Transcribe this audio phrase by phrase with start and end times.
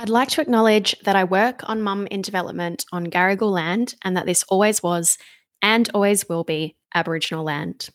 [0.00, 4.16] I'd like to acknowledge that I work on Mum in Development on Garigal land and
[4.16, 5.18] that this always was
[5.60, 7.90] and always will be Aboriginal land.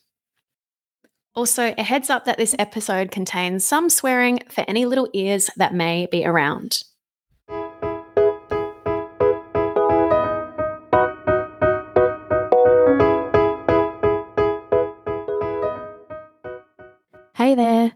[1.34, 5.74] Also, a heads up that this episode contains some swearing for any little ears that
[5.74, 6.84] may be around.
[17.34, 17.94] Hey there,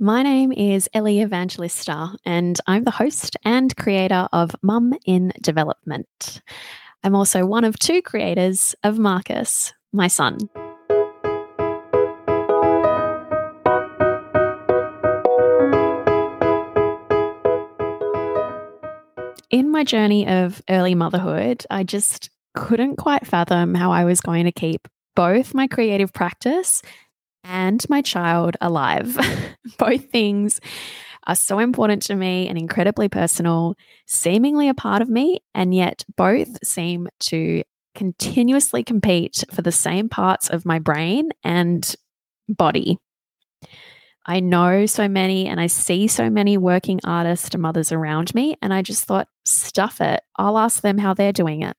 [0.00, 6.40] my name is Ellie Evangelista, and I'm the host and creator of Mum in Development.
[7.02, 10.38] I'm also one of two creators of Marcus, my son.
[19.50, 24.44] In my journey of early motherhood, I just couldn't quite fathom how I was going
[24.44, 24.86] to keep
[25.16, 26.82] both my creative practice
[27.48, 29.18] and my child alive.
[29.78, 30.60] Both things
[31.26, 33.74] are so important to me and incredibly personal,
[34.06, 37.62] seemingly a part of me, and yet both seem to
[37.94, 41.94] continuously compete for the same parts of my brain and
[42.48, 42.96] body.
[44.24, 48.72] I know so many and I see so many working artist mothers around me, and
[48.72, 50.22] I just thought, stuff it.
[50.36, 51.76] I'll ask them how they're doing it.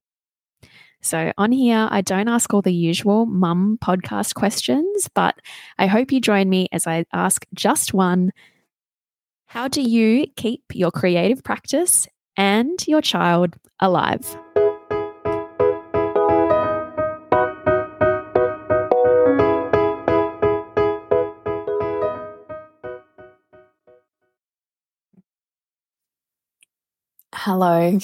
[1.01, 5.39] So, on here, I don't ask all the usual mum podcast questions, but
[5.77, 8.31] I hope you join me as I ask just one
[9.47, 12.05] How do you keep your creative practice
[12.35, 14.37] and your child alive?
[27.33, 27.97] Hello.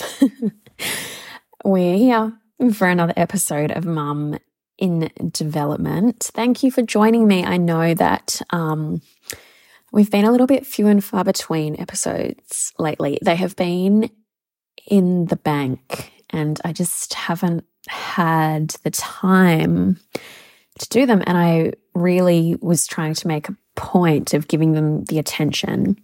[1.66, 2.40] We're here
[2.74, 4.38] for another episode of Mum
[4.78, 6.20] in Development.
[6.20, 7.44] Thank you for joining me.
[7.44, 9.02] I know that um,
[9.92, 13.20] we've been a little bit few and far between episodes lately.
[13.22, 14.10] They have been
[14.88, 20.00] in the bank, and I just haven't had the time
[20.80, 21.24] to do them.
[21.26, 25.98] And I really was trying to make a point of giving them the attention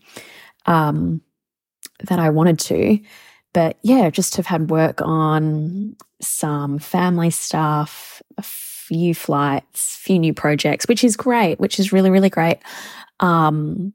[0.65, 1.21] um,
[2.03, 2.99] that I wanted to.
[3.53, 10.33] But yeah, just have had work on some family stuff, a few flights, few new
[10.33, 12.59] projects, which is great, which is really, really great.
[13.19, 13.93] Um,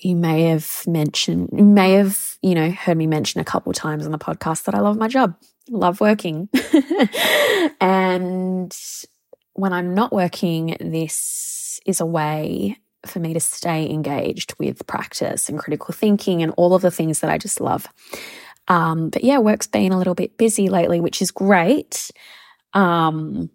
[0.00, 4.06] you may have mentioned, you may have, you know, heard me mention a couple times
[4.06, 5.36] on the podcast that I love my job,
[5.68, 6.48] love working.
[7.80, 8.76] and
[9.54, 12.78] when I'm not working, this is a way
[13.08, 17.20] for me to stay engaged with practice and critical thinking and all of the things
[17.20, 17.86] that I just love.
[18.68, 22.10] Um, but yeah, work's been a little bit busy lately, which is great.
[22.72, 23.50] Um,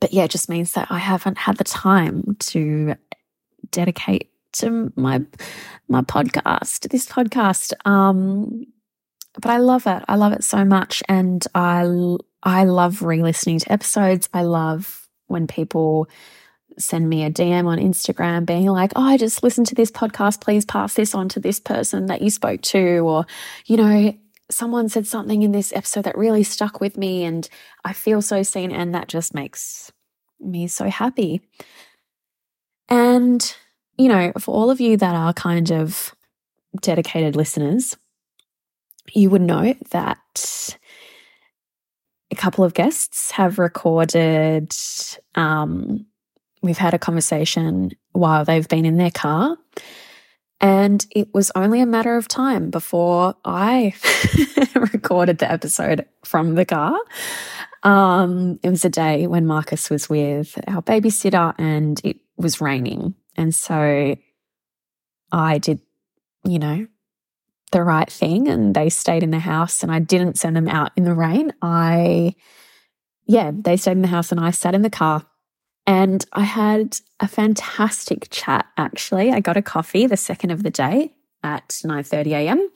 [0.00, 2.94] but yeah, it just means that I haven't had the time to
[3.70, 5.22] dedicate to my
[5.88, 7.72] my podcast, this podcast.
[7.86, 8.66] Um,
[9.34, 10.02] but I love it.
[10.08, 11.82] I love it so much, and I
[12.42, 14.28] I love re-listening to episodes.
[14.32, 16.08] I love when people
[16.80, 20.40] send me a DM on Instagram being like, oh, I just listened to this podcast.
[20.40, 22.98] Please pass this on to this person that you spoke to.
[22.98, 23.26] Or,
[23.66, 24.14] you know,
[24.50, 27.48] someone said something in this episode that really stuck with me and
[27.84, 28.72] I feel so seen.
[28.72, 29.92] And that just makes
[30.40, 31.42] me so happy.
[32.88, 33.54] And,
[33.96, 36.14] you know, for all of you that are kind of
[36.80, 37.96] dedicated listeners,
[39.12, 40.76] you would know that
[42.30, 44.72] a couple of guests have recorded
[45.34, 46.06] um,
[46.62, 49.56] we've had a conversation while they've been in their car.
[50.60, 53.94] And it was only a matter of time before I
[54.74, 56.98] recorded the episode from the car.
[57.82, 63.14] Um, it was a day when Marcus was with our babysitter and it was raining.
[63.36, 64.16] And so
[65.32, 65.80] I did,
[66.44, 66.86] you know,
[67.72, 70.92] the right thing and they stayed in the house and I didn't send them out
[70.96, 71.52] in the rain.
[71.62, 72.34] I,
[73.26, 75.24] yeah, they stayed in the house and I sat in the car
[75.86, 79.30] and I had a fantastic chat actually.
[79.30, 82.68] I got a coffee the second of the day at 9:30 a.m.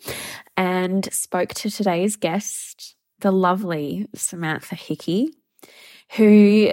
[0.57, 5.35] and spoke to today's guest, the lovely Samantha Hickey,
[6.17, 6.71] who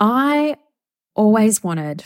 [0.00, 0.56] I
[1.14, 2.04] always wanted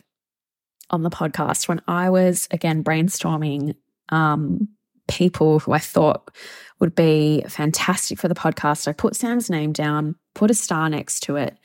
[0.90, 3.74] on the podcast when I was again brainstorming
[4.10, 4.68] um,
[5.08, 6.34] people who I thought
[6.80, 8.86] would be fantastic for the podcast.
[8.86, 11.58] I put Sam's name down, put a star next to it,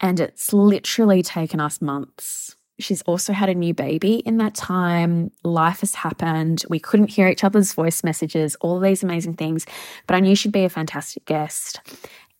[0.00, 2.56] and it's literally taken us months.
[2.80, 5.30] She's also had a new baby in that time.
[5.44, 6.64] Life has happened.
[6.68, 9.64] We couldn't hear each other's voice messages, all these amazing things.
[10.06, 11.80] But I knew she'd be a fantastic guest.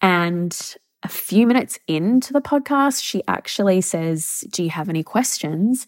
[0.01, 5.87] And a few minutes into the podcast, she actually says, Do you have any questions?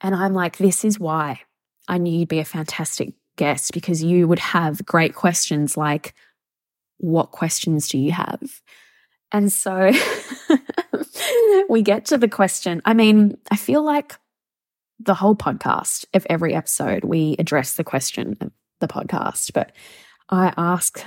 [0.00, 1.40] And I'm like, This is why.
[1.86, 6.14] I knew you'd be a fantastic guest because you would have great questions like,
[6.96, 8.62] What questions do you have?
[9.32, 9.90] And so
[11.68, 12.82] we get to the question.
[12.84, 14.16] I mean, I feel like
[14.98, 19.72] the whole podcast, of every episode, we address the question of the podcast, but
[20.30, 21.04] I ask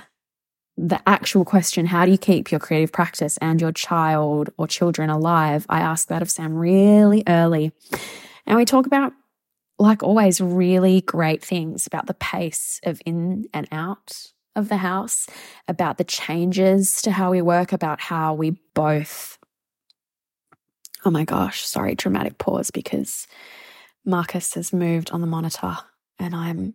[0.77, 5.09] the actual question how do you keep your creative practice and your child or children
[5.09, 5.65] alive?
[5.69, 7.71] I ask that of Sam really early.
[8.45, 9.11] And we talk about,
[9.77, 15.27] like always, really great things about the pace of in and out of the house,
[15.67, 19.38] about the changes to how we work, about how we both.
[21.05, 23.27] Oh my gosh, sorry, dramatic pause because
[24.05, 25.77] Marcus has moved on the monitor
[26.17, 26.73] and I'm.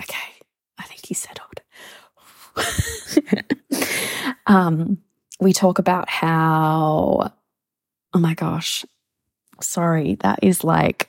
[0.00, 0.44] Okay,
[0.78, 1.60] I think he's settled.
[4.46, 4.98] um,
[5.40, 7.32] we talk about how.
[8.12, 8.84] Oh my gosh,
[9.60, 11.08] sorry, that is like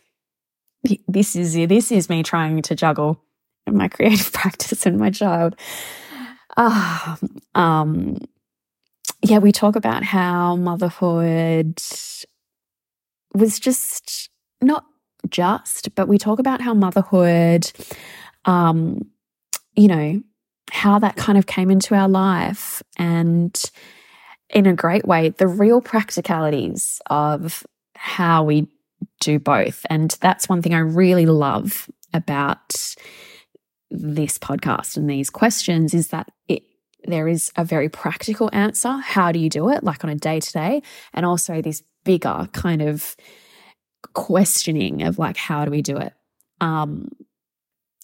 [1.08, 3.22] this is this is me trying to juggle
[3.68, 5.56] my creative practice and my child.
[6.58, 7.18] Uh,
[7.54, 8.18] um,
[9.22, 11.82] yeah, we talk about how motherhood
[13.34, 14.30] was just
[14.62, 14.86] not
[15.30, 17.72] just, but we talk about how motherhood,
[18.46, 19.00] um,
[19.76, 20.22] you know,
[20.72, 23.72] how that kind of came into our life and
[24.50, 27.66] in a great way, the real practicalities of
[27.96, 28.68] how we
[29.20, 29.86] do both.
[29.90, 32.96] And that's one thing I really love about
[33.92, 36.64] this podcast and these questions is that it
[37.08, 38.92] there is a very practical answer.
[38.92, 39.84] How do you do it?
[39.84, 40.82] Like on a day to day,
[41.14, 43.16] and also this bigger kind of
[44.14, 46.14] questioning of like, how do we do it?
[46.62, 47.10] Um,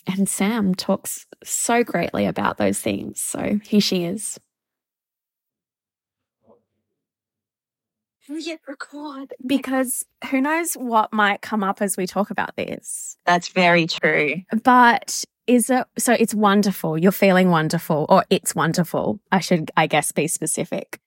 [0.08, 3.22] and Sam talks so greatly about those things.
[3.22, 4.40] So here she is.
[8.28, 13.18] Hit record because who knows what might come up as we talk about this.
[13.26, 14.36] That's very true.
[14.64, 16.98] But is it so it's wonderful.
[16.98, 19.20] You're feeling wonderful or it's wonderful.
[19.34, 21.00] I should i guess be specific.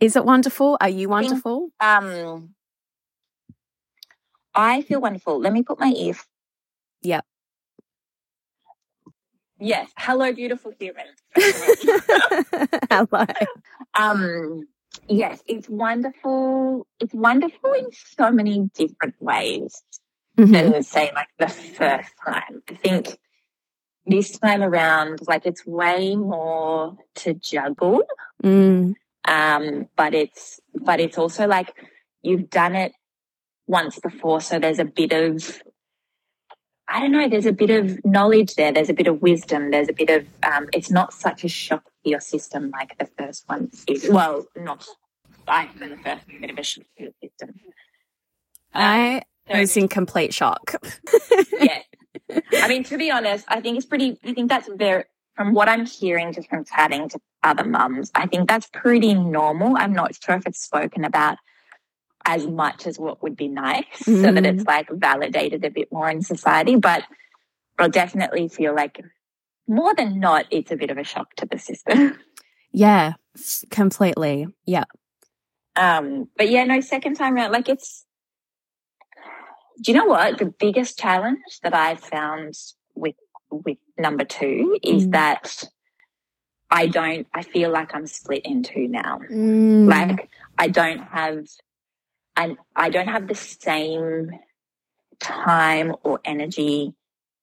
[0.00, 0.78] Is it wonderful?
[0.80, 2.54] Are you wonderful I think, um
[4.54, 5.38] i feel wonderful.
[5.38, 6.14] Let me put my ear
[7.02, 7.24] yep
[9.60, 9.90] yes.
[9.98, 11.06] Hello beautiful human.
[12.90, 13.26] Hello.
[13.94, 14.62] Um
[15.08, 17.86] yes it's wonderful it's wonderful in
[18.16, 19.82] so many different ways
[20.50, 20.70] mm-hmm.
[20.72, 22.62] than say like the first time.
[22.68, 23.18] I think
[24.06, 28.02] this time around, like it's way more to juggle.
[28.42, 28.94] Mm.
[29.24, 31.72] Um, but it's, but it's also like
[32.22, 32.92] you've done it
[33.66, 34.40] once before.
[34.40, 35.62] So there's a bit of,
[36.88, 38.72] I don't know, there's a bit of knowledge there.
[38.72, 39.70] There's a bit of wisdom.
[39.70, 43.08] There's a bit of, um, it's not such a shock to your system like the
[43.16, 44.08] first one is.
[44.10, 44.84] Well, not,
[45.46, 47.54] I, the first bit of a shock to your system.
[48.74, 50.74] I I was in complete shock.
[51.60, 51.82] yeah.
[52.52, 55.04] I mean, to be honest, I think it's pretty, I think that's very,
[55.36, 59.76] from what I'm hearing just from chatting to other mums, I think that's pretty normal.
[59.76, 61.38] I'm not sure if it's spoken about
[62.24, 64.22] as much as what would be nice mm.
[64.22, 64.68] so that it's mm.
[64.68, 66.76] like validated a bit more in society.
[66.76, 67.04] But
[67.78, 69.02] I'll definitely feel like
[69.66, 72.18] more than not, it's a bit of a shock to the system.
[72.74, 73.12] Yeah,
[73.68, 74.46] completely.
[74.64, 74.84] Yeah.
[75.76, 78.06] Um, but yeah, no, second time around, like it's,
[79.80, 80.38] do you know what?
[80.38, 82.54] The biggest challenge that I've found
[82.94, 83.14] with,
[83.50, 85.12] with number two is mm.
[85.12, 85.64] that
[86.70, 89.20] I don't, I feel like I'm split in two now.
[89.30, 89.88] Mm.
[89.88, 91.46] Like I don't have,
[92.36, 94.30] and I don't have the same
[95.20, 96.94] time or energy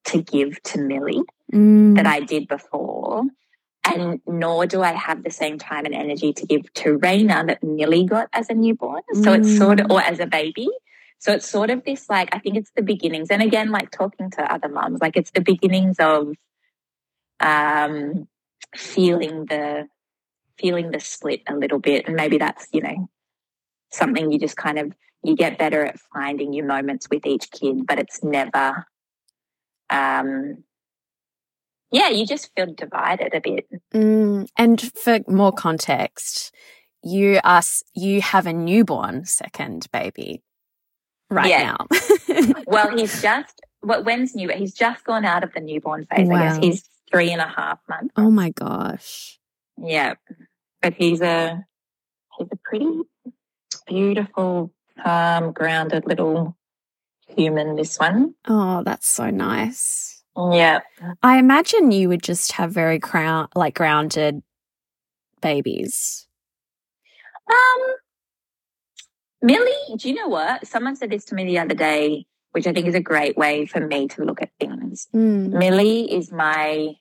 [0.06, 1.22] to give to Millie
[1.54, 1.96] mm.
[1.96, 3.24] that I did before.
[3.86, 7.64] And nor do I have the same time and energy to give to Raina that
[7.64, 9.02] Millie got as a newborn.
[9.24, 9.94] So it's sort of, mm.
[9.94, 10.70] or as a baby.
[11.20, 13.30] So it's sort of this like, I think it's the beginnings.
[13.30, 16.34] And again, like talking to other moms, like it's the beginnings of,
[17.40, 18.28] um,
[18.76, 19.88] feeling the,
[20.58, 22.08] feeling the split a little bit.
[22.08, 23.10] And maybe that's, you know,
[23.92, 27.86] something you just kind of, you get better at finding your moments with each kid,
[27.86, 28.86] but it's never,
[29.90, 30.64] um,
[31.92, 33.68] yeah, you just feel divided a bit.
[33.94, 36.54] Mm, and for more context,
[37.04, 37.64] you are
[37.96, 40.44] you have a newborn second baby
[41.30, 41.76] right yeah.
[41.78, 42.54] now.
[42.68, 44.48] well, he's just, what when's new?
[44.48, 46.28] But he's just gone out of the newborn phase.
[46.28, 46.36] Wow.
[46.36, 48.14] I guess he's three and a half months.
[48.18, 49.40] Oh my gosh.
[49.78, 50.16] Yeah.
[50.82, 51.66] But he's a,
[52.38, 53.02] he's a pretty
[53.88, 54.72] beautiful,
[55.04, 56.56] calm, grounded little
[57.28, 58.36] human, this one.
[58.48, 60.24] Oh, that's so nice.
[60.38, 60.80] Yeah.
[61.22, 64.42] I imagine you would just have very crown like grounded
[65.42, 66.28] babies.
[67.50, 67.96] Um
[69.42, 70.68] Millie, do you know what?
[70.68, 73.66] Someone said this to me the other day, which I think is a great way
[73.66, 75.08] for me to look at things.
[75.14, 75.54] Mm.
[75.54, 76.96] Millie is my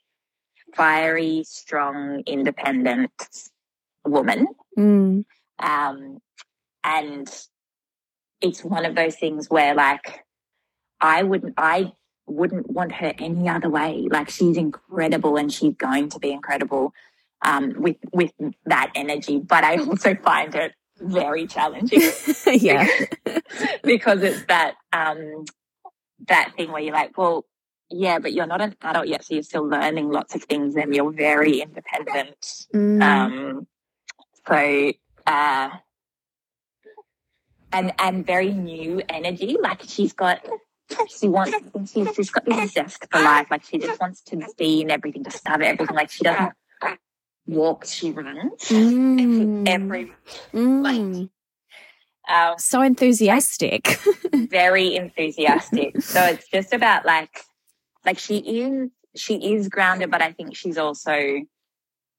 [0.75, 3.11] fiery, strong, independent
[4.05, 4.47] woman.
[4.77, 5.25] Mm.
[5.59, 6.19] Um,
[6.85, 7.29] and
[8.41, 10.25] it's one of those things where like
[11.01, 11.93] I wouldn't I
[12.27, 14.07] wouldn't want her any other way.
[14.11, 16.93] Like she's incredible and she's going to be incredible
[17.43, 18.33] um, with with
[18.67, 19.39] that energy.
[19.39, 22.03] But I also find it very challenging.
[22.47, 22.87] yeah.
[23.83, 25.45] because it's that um,
[26.27, 27.45] that thing where you're like, well,
[27.91, 30.95] yeah, but you're not an adult yet, so you're still learning lots of things and
[30.95, 32.67] you're very independent.
[32.75, 33.03] Mm.
[33.03, 33.67] Um,
[34.47, 34.93] so
[35.27, 35.71] uh,
[37.73, 39.57] and and very new energy.
[39.61, 40.47] Like she's got
[41.09, 41.57] she wants
[41.93, 43.49] she's just got this zest for life.
[43.51, 45.97] Like she just wants to be in everything, discover everything.
[45.97, 46.53] Like she doesn't
[47.49, 48.63] walk, she runs.
[48.69, 49.67] Mm.
[49.69, 50.13] Every
[50.53, 51.31] Mm.
[52.29, 53.99] um, so enthusiastic.
[54.35, 56.01] very enthusiastic.
[56.03, 57.41] so it's just about like
[58.05, 61.41] like she is she is grounded, but I think she's also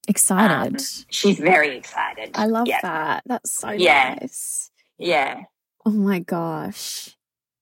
[0.08, 0.74] Excited.
[0.74, 0.76] um,
[1.10, 2.30] she's very excited.
[2.34, 2.80] I love yeah.
[2.82, 3.22] that.
[3.26, 4.16] That's so Yeah.
[4.20, 4.70] nice.
[4.98, 5.42] Yeah.
[5.86, 7.16] Oh my gosh.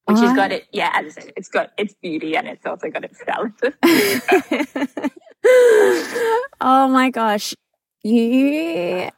[0.06, 2.88] Which has got it yeah, as I said, it's got its beauty and it's also
[2.88, 3.74] got its challenges.
[6.60, 7.54] oh my gosh.
[8.02, 9.10] You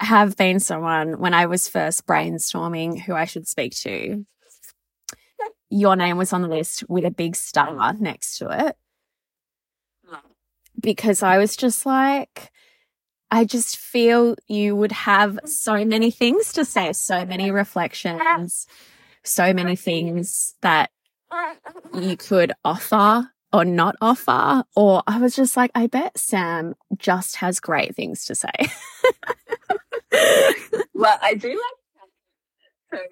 [0.00, 4.24] have been someone when I was first brainstorming who I should speak to.
[5.70, 8.76] Your name was on the list with a big star next to it
[10.80, 12.50] because I was just like,
[13.30, 18.66] I just feel you would have so many things to say, so many reflections,
[19.24, 20.90] so many things that
[21.94, 24.64] you could offer or not offer.
[24.74, 28.50] Or I was just like, I bet Sam just has great things to say.
[30.94, 33.02] well, I do like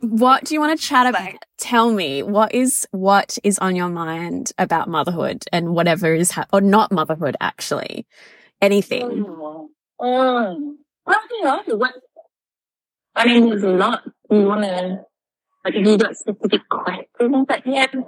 [0.00, 1.22] what do you want to chat about?
[1.22, 6.30] Like- Tell me what is what is on your mind about motherhood and whatever is
[6.30, 8.06] hap or not motherhood actually.
[8.62, 9.08] Anything.
[9.08, 9.68] Mm, um,
[10.00, 10.74] oh.
[11.06, 11.76] Well, I don't know.
[11.76, 11.94] What?
[13.14, 14.02] I mean, there's a lot.
[14.30, 15.00] You want to,
[15.64, 18.04] like, have you got specific questions the end?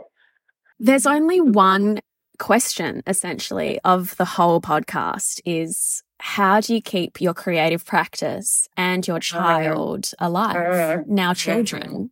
[0.83, 2.01] There's only one
[2.41, 9.07] question essentially of the whole podcast is how do you keep your creative practice and
[9.07, 10.57] your child alive?
[10.57, 12.11] Uh, Now children.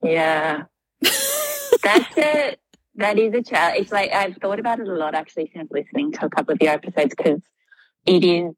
[0.00, 0.62] yeah.
[1.82, 2.60] That's it
[2.94, 3.80] that is a challenge.
[3.80, 6.60] It's like, I've thought about it a lot actually since listening to a couple of
[6.60, 7.40] the episodes because
[8.06, 8.52] it is,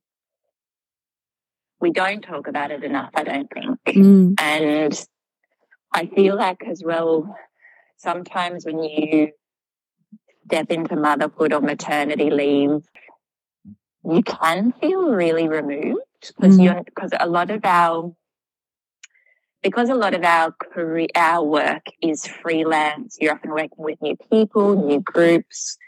[1.80, 3.78] we don't talk about it enough, I don't think.
[3.86, 4.34] Mm.
[4.38, 5.06] And
[5.92, 7.34] I feel like as well,
[8.02, 9.30] sometimes when you
[10.46, 12.82] step into motherhood or maternity leave,
[14.04, 16.00] you can feel really removed
[16.36, 16.64] because Mm.
[16.64, 18.14] you're, because a lot of our,
[19.62, 24.16] because a lot of our career, our work is freelance, you're often working with new
[24.30, 25.78] people, new groups.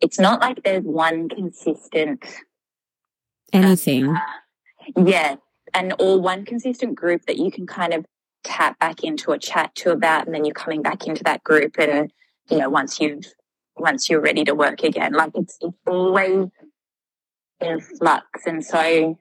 [0.00, 2.24] It's not like there's one consistent
[3.52, 4.14] Anything.
[4.96, 5.36] yeah.
[5.74, 8.06] And or one consistent group that you can kind of
[8.44, 11.78] tap back into a chat to about, and then you're coming back into that group.
[11.78, 12.12] And,
[12.50, 13.24] you know, once you've,
[13.76, 16.48] once you're ready to work again, like it's, it's always
[17.60, 18.46] in flux.
[18.46, 19.18] And so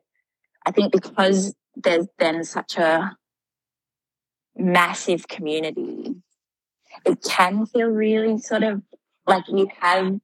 [0.66, 3.16] I think because there's been such a
[4.56, 6.16] massive community,
[7.06, 8.82] it can feel really sort of
[9.26, 10.20] like you have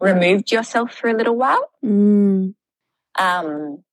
[0.00, 1.70] removed yourself for a little while.
[1.84, 2.54] Mm.
[3.18, 3.84] Um,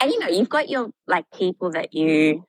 [0.00, 2.44] and you know, you've got your like people that you,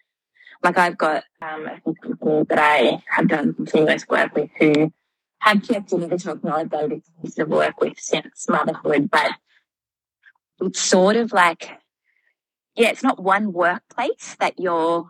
[0.63, 4.92] like I've got um, a few people that I have done continuous work with who
[5.39, 7.01] have kept in the technology
[7.38, 9.32] of work with since motherhood, but
[10.62, 11.80] it's sort of like,
[12.75, 15.10] yeah, it's not one workplace that you're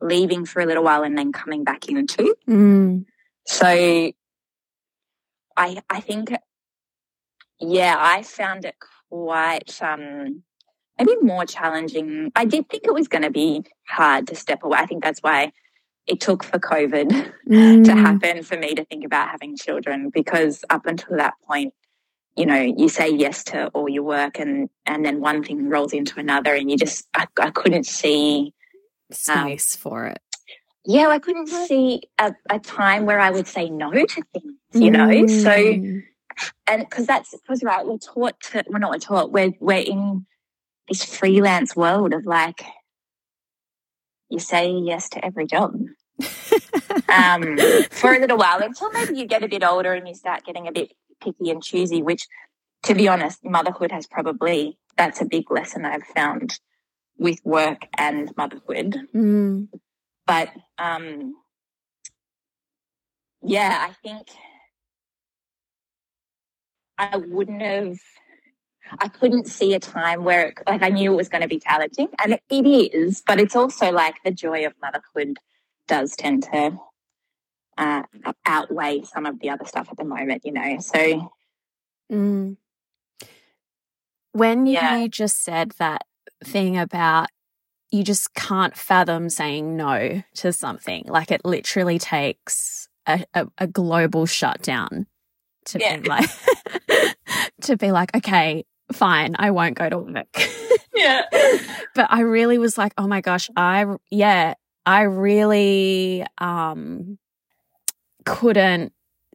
[0.00, 2.34] leaving for a little while and then coming back into.
[2.48, 3.04] Mm.
[3.46, 4.14] So I
[5.56, 6.32] I think
[7.60, 8.74] yeah, I found it
[9.08, 10.42] quite um
[11.04, 12.30] maybe more challenging.
[12.36, 14.78] I did think it was going to be hard to step away.
[14.78, 15.52] I think that's why
[16.06, 17.84] it took for COVID Mm.
[17.84, 21.74] to happen for me to think about having children because up until that point,
[22.36, 25.92] you know, you say yes to all your work and and then one thing rolls
[25.92, 28.54] into another and you just I, I couldn't see
[29.10, 30.18] Space for it.
[30.86, 34.90] yeah, I couldn't see a, a time where I would say no to things, you
[34.90, 35.26] know?
[35.26, 36.04] So Mm.
[36.66, 40.24] and because that's because right, we're taught to we're not taught, we're we're in
[40.88, 42.64] this freelance world of like
[44.28, 45.74] you say yes to every job.
[47.08, 47.58] um
[47.90, 50.68] for a little while until maybe you get a bit older and you start getting
[50.68, 52.26] a bit picky and choosy, which
[52.84, 56.58] to be honest, motherhood has probably that's a big lesson I've found
[57.18, 58.96] with work and motherhood.
[59.14, 59.68] Mm.
[60.26, 61.34] But um,
[63.42, 64.28] yeah, I think
[66.98, 67.96] I wouldn't have.
[68.98, 71.58] I couldn't see a time where, it, like, I knew it was going to be
[71.58, 73.22] challenging, and it, is.
[73.26, 75.38] But it's also like the joy of motherhood
[75.88, 76.78] does tend to
[77.78, 78.02] uh,
[78.44, 80.78] outweigh some of the other stuff at the moment, you know.
[80.80, 81.32] So,
[82.10, 82.56] mm.
[84.32, 85.06] when you Yeah.
[85.08, 86.02] just said that
[86.44, 87.28] thing about
[87.90, 93.66] you just can't fathom saying no to something, like it literally takes a, a, a
[93.66, 95.06] global shutdown
[95.66, 95.98] to Yeah.
[95.98, 96.30] be like
[97.62, 100.26] to be like, okay, fine, I won't go to work.
[100.94, 101.22] yeah,
[101.94, 104.54] but I really was like, oh my gosh, I yeah,
[104.86, 107.18] I really um
[108.24, 108.92] couldn't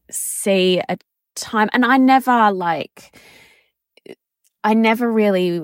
[0.10, 0.98] see a
[1.36, 3.16] time and I never like
[4.64, 5.62] I never really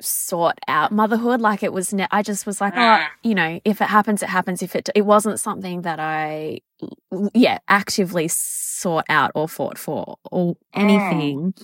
[0.00, 3.06] sought out motherhood like it was ne- I just was like oh Mm.
[3.22, 6.58] you know if it happens it happens if it it wasn't something that I
[7.34, 11.54] yeah actively sought out or fought for or anything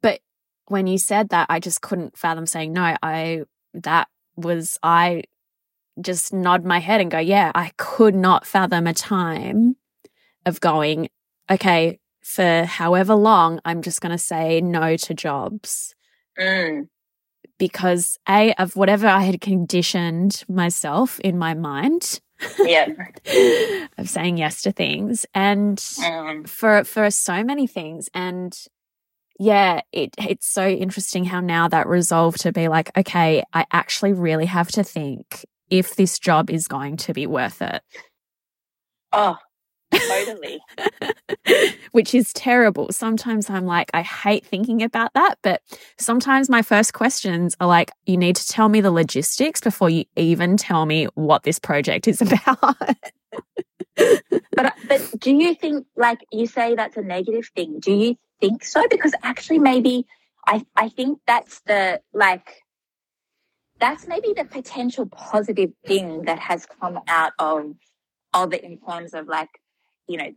[0.00, 0.20] but
[0.70, 3.42] when you said that I just couldn't fathom saying no I
[3.74, 5.24] that was I
[6.00, 9.76] just nod my head and go yeah I could not fathom a time
[10.46, 11.08] of going
[11.50, 15.94] okay for however long I'm just going to say no to jobs
[16.38, 16.86] Mm.
[17.58, 22.20] because a of whatever I had conditioned myself in my mind
[22.60, 22.86] yeah.
[23.98, 26.48] of saying yes to things and Mm.
[26.48, 28.56] for for so many things and
[29.38, 34.12] yeah it it's so interesting how now that resolve to be like okay I actually
[34.12, 37.82] really have to think if this job is going to be worth it
[39.12, 39.36] Oh,
[39.92, 40.60] totally.
[41.92, 42.88] which is terrible.
[42.90, 45.36] Sometimes I'm like, I hate thinking about that.
[45.42, 45.62] But
[45.98, 50.04] sometimes my first questions are like, you need to tell me the logistics before you
[50.16, 52.76] even tell me what this project is about.
[53.96, 57.80] But but do you think like you say that's a negative thing?
[57.80, 58.84] Do you think so?
[58.90, 60.06] Because actually maybe
[60.46, 62.62] I I think that's the like
[63.78, 67.74] that's maybe the potential positive thing that has come out of
[68.34, 69.48] of it in terms of like,
[70.08, 70.30] you know,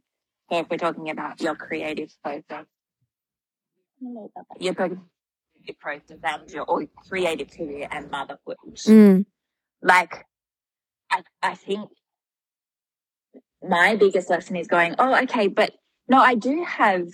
[0.52, 2.66] if we're talking about your creative process.
[4.60, 5.00] Your creative
[5.80, 9.26] process and your or creative career and motherhood Mm,
[9.84, 10.26] like
[11.12, 11.90] I, I think
[13.68, 15.72] my biggest lesson is going oh okay but
[16.08, 17.08] no i do have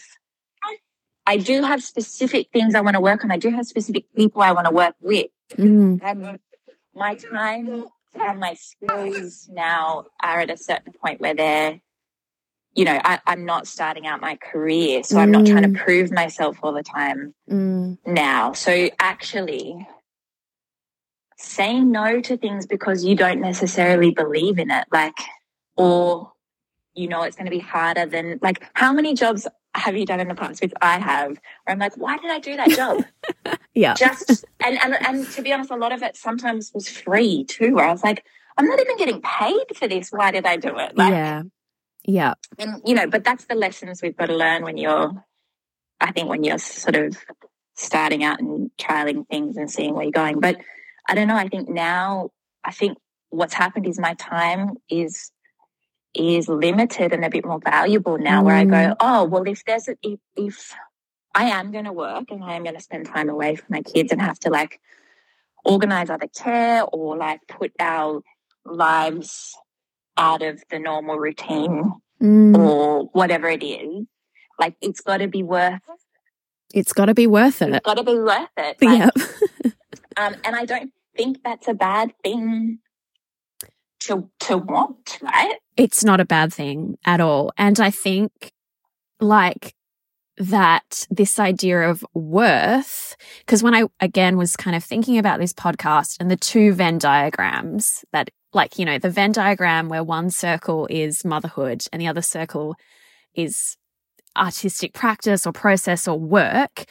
[1.26, 3.32] i do have specific things i want to work on.
[3.32, 5.28] I do have specific people i want to work with.
[5.54, 6.40] Mm, and
[6.96, 11.80] my time and my skills now are at a certain point where they're
[12.74, 16.12] you know I, i'm not starting out my career so i'm not trying to prove
[16.12, 18.54] myself all the time mm, now.
[18.54, 19.88] So actually,
[21.38, 25.18] saying no to things because you don't necessarily believe in it, like,
[25.76, 26.32] or
[26.98, 30.20] you know it's going to be harder than, like, how many jobs have you done
[30.20, 30.62] in the past?
[30.62, 33.06] Which I have, where I'm like, why did I do that job?
[33.74, 33.94] yeah.
[33.94, 37.76] Just and and and to be honest, a lot of it sometimes was free too.
[37.76, 38.26] Where I was like,
[38.58, 40.10] I'm not even getting paid for this.
[40.10, 40.98] Why did I do it?
[40.98, 41.44] Like, yeah.
[42.08, 42.36] Yeah.
[42.58, 45.12] and you know but that's the lessons we've got to learn when you're
[46.00, 47.18] i think when you're sort of
[47.76, 50.56] starting out and trialing things and seeing where you're going but
[51.10, 52.30] i don't know i think now
[52.64, 52.98] i think
[53.30, 55.32] what's happened is my time is
[56.14, 59.88] is limited and a bit more valuable now where i go oh well if there's
[59.88, 60.74] a if, if
[61.36, 63.82] i am going to work and i am going to spend time away from my
[63.82, 64.80] kids and have to like
[65.66, 68.22] organize other care or like put our
[68.66, 69.56] lives
[70.18, 74.08] out of the normal routine Mm, or whatever it is.
[74.60, 75.82] Like it's got to be worth.
[76.74, 78.78] it's got to be worth It's It's got to be worth it.
[78.82, 79.10] Like, Yeah.
[80.18, 82.80] Um, and I don't think that's a bad thing
[84.02, 85.56] to to want, right?
[85.78, 87.54] it's not a bad thing at all.
[87.58, 88.52] And I think
[89.20, 89.74] like
[90.40, 95.54] that this idea of worth, because when I again was kind of thinking about this
[95.54, 100.30] podcast and the two Venn diagrams that like, you know, the Venn diagram where one
[100.30, 102.76] circle is motherhood and the other circle
[103.36, 103.78] is
[104.36, 106.86] artistic practice or process or work.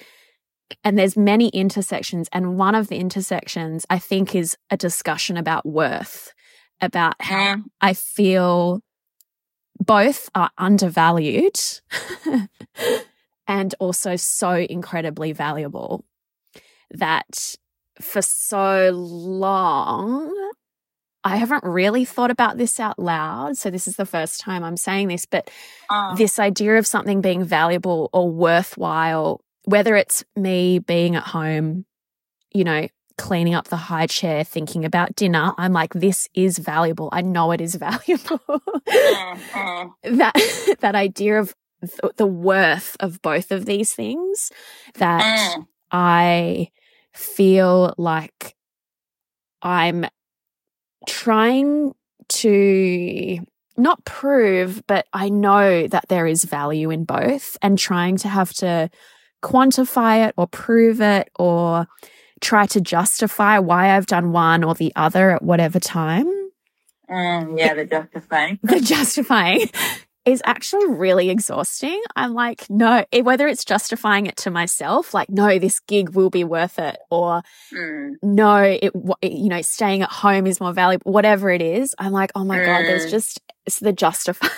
[0.82, 2.28] And there's many intersections.
[2.32, 6.32] And one of the intersections I think is a discussion about worth,
[6.80, 8.82] about how I feel
[9.78, 11.58] both are undervalued
[13.46, 16.04] and also so incredibly valuable
[16.90, 17.56] that
[18.00, 20.32] for so long,
[21.24, 23.56] I haven't really thought about this out loud.
[23.56, 25.50] So, this is the first time I'm saying this, but
[25.90, 31.84] Uh, this idea of something being valuable or worthwhile, whether it's me being at home,
[32.52, 32.86] you know,
[33.18, 37.08] cleaning up the high chair, thinking about dinner, I'm like, this is valuable.
[37.12, 38.40] I know it is valuable.
[38.88, 39.92] Mhm.
[40.04, 40.34] that
[40.80, 44.50] that idea of th- the worth of both of these things
[44.94, 45.22] that
[45.56, 45.66] Mm.
[45.90, 46.70] I
[47.14, 48.54] feel like
[49.62, 50.06] I'm
[51.06, 51.92] trying
[52.28, 53.38] to
[53.76, 58.52] not prove, but I know that there is value in both and trying to have
[58.54, 58.90] to
[59.42, 61.86] quantify it or prove it or
[62.40, 66.26] try to justify why I've done one or the other at whatever time.
[67.10, 68.58] Mm, yeah, the justifying.
[68.62, 69.70] The justifying
[70.24, 72.02] is actually really exhausting.
[72.16, 76.42] I'm like, no, whether it's justifying it to myself, like, no, this gig will be
[76.42, 78.14] worth it, or Mm.
[78.22, 81.94] no, it, you know, staying at home is more valuable, whatever it is.
[81.98, 83.10] I'm like, oh my God, there's Mm.
[83.10, 84.52] just, it's the justifying.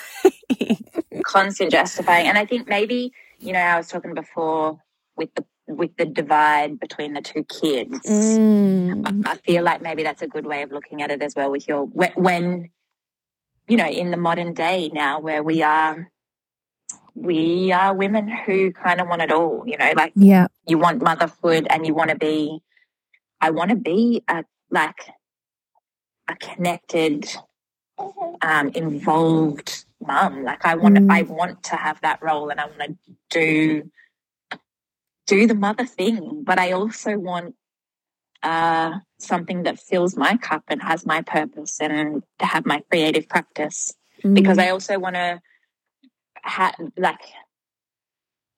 [1.24, 2.26] Constant justifying.
[2.28, 4.78] And I think maybe, you know, I was talking before
[5.16, 8.00] with the with the divide between the two kids.
[8.06, 9.22] Mm.
[9.26, 11.68] I feel like maybe that's a good way of looking at it as well with
[11.68, 12.70] your when, when
[13.68, 16.10] you know in the modern day now where we are
[17.14, 20.46] we are women who kind of want it all you know like Yeah.
[20.66, 22.60] you want motherhood and you want to be
[23.40, 25.10] i want to be a like
[26.28, 27.26] a connected
[28.40, 31.12] um involved mum like i want Mm.
[31.12, 32.96] i want to have that role and i want to
[33.28, 33.90] do
[35.28, 37.54] do the mother thing but i also want
[38.42, 43.28] uh something that fills my cup and has my purpose and to have my creative
[43.28, 45.40] practice because I also want to
[46.42, 47.20] have like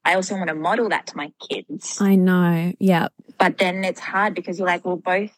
[0.04, 1.98] I also want to model that to my kids.
[2.00, 2.72] I know.
[2.78, 3.08] Yeah.
[3.38, 5.36] But then it's hard because you're like, well, both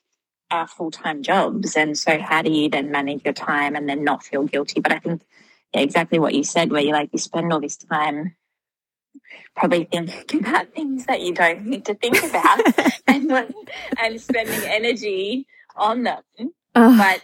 [0.51, 4.05] are full time jobs, and so how do you then manage your time and then
[4.05, 4.81] not feel guilty?
[4.81, 5.23] But I think
[5.75, 8.37] yeah, exactly what you said, where you like you spend all this time
[9.57, 12.61] probably thinking about things that you don't need to think about
[13.07, 13.33] and
[13.99, 15.47] and spending energy
[15.77, 16.23] on them
[16.75, 17.23] but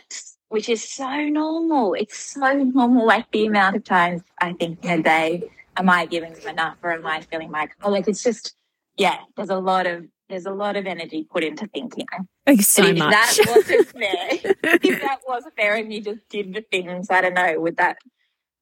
[0.48, 1.94] which is so normal.
[1.94, 3.06] It's so normal.
[3.06, 5.42] Like the amount of times I think in a day,
[5.76, 8.54] am I giving them enough or am I feeling like, oh, like it's just,
[8.96, 12.06] yeah, there's a lot of, there's a lot of energy put into thinking.
[12.46, 13.10] Like, so if much.
[13.10, 14.28] that wasn't fair,
[14.82, 17.98] if that wasn't fair and you just did the things, I don't know, would that,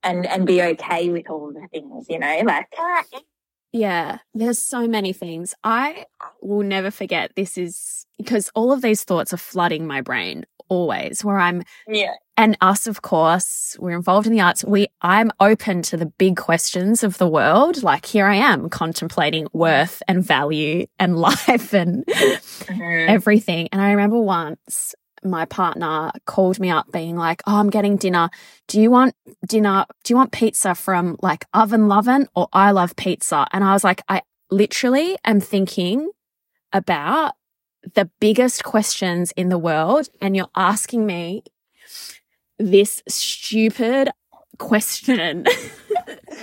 [0.07, 2.67] and, and be okay with all the things, you know, like,
[3.73, 5.55] Yeah, there's so many things.
[5.65, 6.07] I
[6.41, 11.25] will never forget this is because all of these thoughts are flooding my brain always
[11.25, 14.65] where I'm yeah, and us of course, we're involved in the arts.
[14.65, 17.83] We I'm open to the big questions of the world.
[17.85, 23.09] Like here I am contemplating worth and value and life and Mhm.
[23.09, 23.69] everything.
[23.71, 28.31] And I remember once my partner called me up being like, Oh, I'm getting dinner.
[28.69, 29.15] Do you want
[29.47, 29.87] dinner?
[30.05, 33.47] Do you want pizza from like Oven Lovin' or I Love Pizza?
[33.53, 36.11] And I was like, I literally am thinking
[36.73, 37.35] about
[37.95, 40.09] the biggest questions in the world.
[40.21, 41.45] And you're asking me
[42.59, 44.11] this stupid
[44.59, 45.47] question.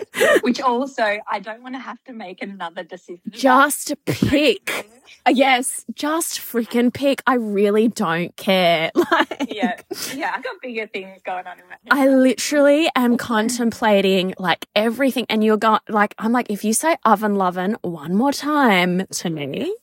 [0.41, 3.21] which also, I don't want to have to make another decision.
[3.31, 4.87] just pick.
[5.25, 7.21] Uh, yes, just freaking pick.
[7.25, 8.91] I really don't care.
[9.11, 9.79] Like, yeah,
[10.15, 15.25] yeah, I got bigger things going on in my I literally am contemplating like everything.
[15.29, 19.29] And you're going, like, I'm like, if you say oven lovin' one more time to
[19.29, 19.75] me,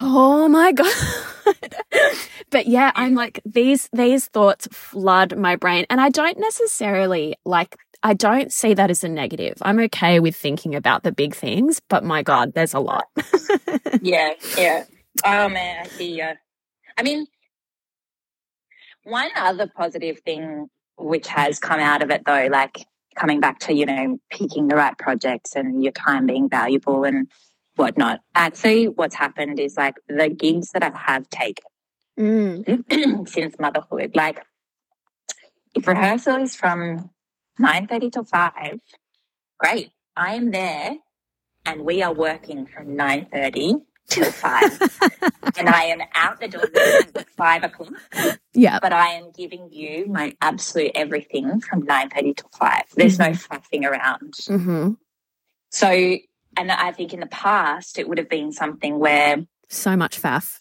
[0.00, 0.92] oh my God.
[2.50, 5.86] but yeah, I'm like, these, these thoughts flood my brain.
[5.90, 9.58] And I don't necessarily like, I don't see that as a negative.
[9.62, 13.04] I'm okay with thinking about the big things, but my God, there's a lot.
[14.02, 14.84] yeah, yeah.
[15.24, 16.34] Oh man, I see ya.
[16.96, 17.26] I mean,
[19.04, 22.86] one other positive thing which has come out of it though, like
[23.16, 27.28] coming back to, you know, picking the right projects and your time being valuable and
[27.76, 28.20] whatnot.
[28.34, 31.64] Actually, what's happened is like the gigs that I have taken
[32.20, 33.28] Mm.
[33.28, 34.44] since motherhood, like
[35.74, 37.08] if rehearsal is from
[37.60, 38.80] 9.30 to 5,
[39.58, 39.90] great.
[40.16, 40.96] I am there
[41.66, 44.80] and we are working from 9.30 till 5.
[45.58, 46.64] and I am out the door
[47.14, 47.92] at 5 o'clock,
[48.54, 48.78] Yeah.
[48.80, 52.82] but I am giving you my absolute everything from 9.30 till 5.
[52.96, 54.34] There's no faffing around.
[54.46, 54.92] hmm
[55.70, 55.88] So,
[56.56, 60.56] and I think in the past it would have been something where So much faff.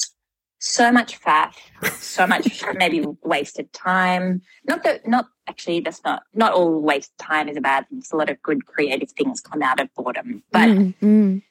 [0.59, 1.55] so much fat,
[1.93, 4.41] so much maybe wasted time.
[4.65, 7.99] Not that, not actually, that's not, not all waste time is a bad thing.
[7.99, 10.43] There's a lot of good creative things come out of boredom.
[10.51, 11.41] But, Mm, mm.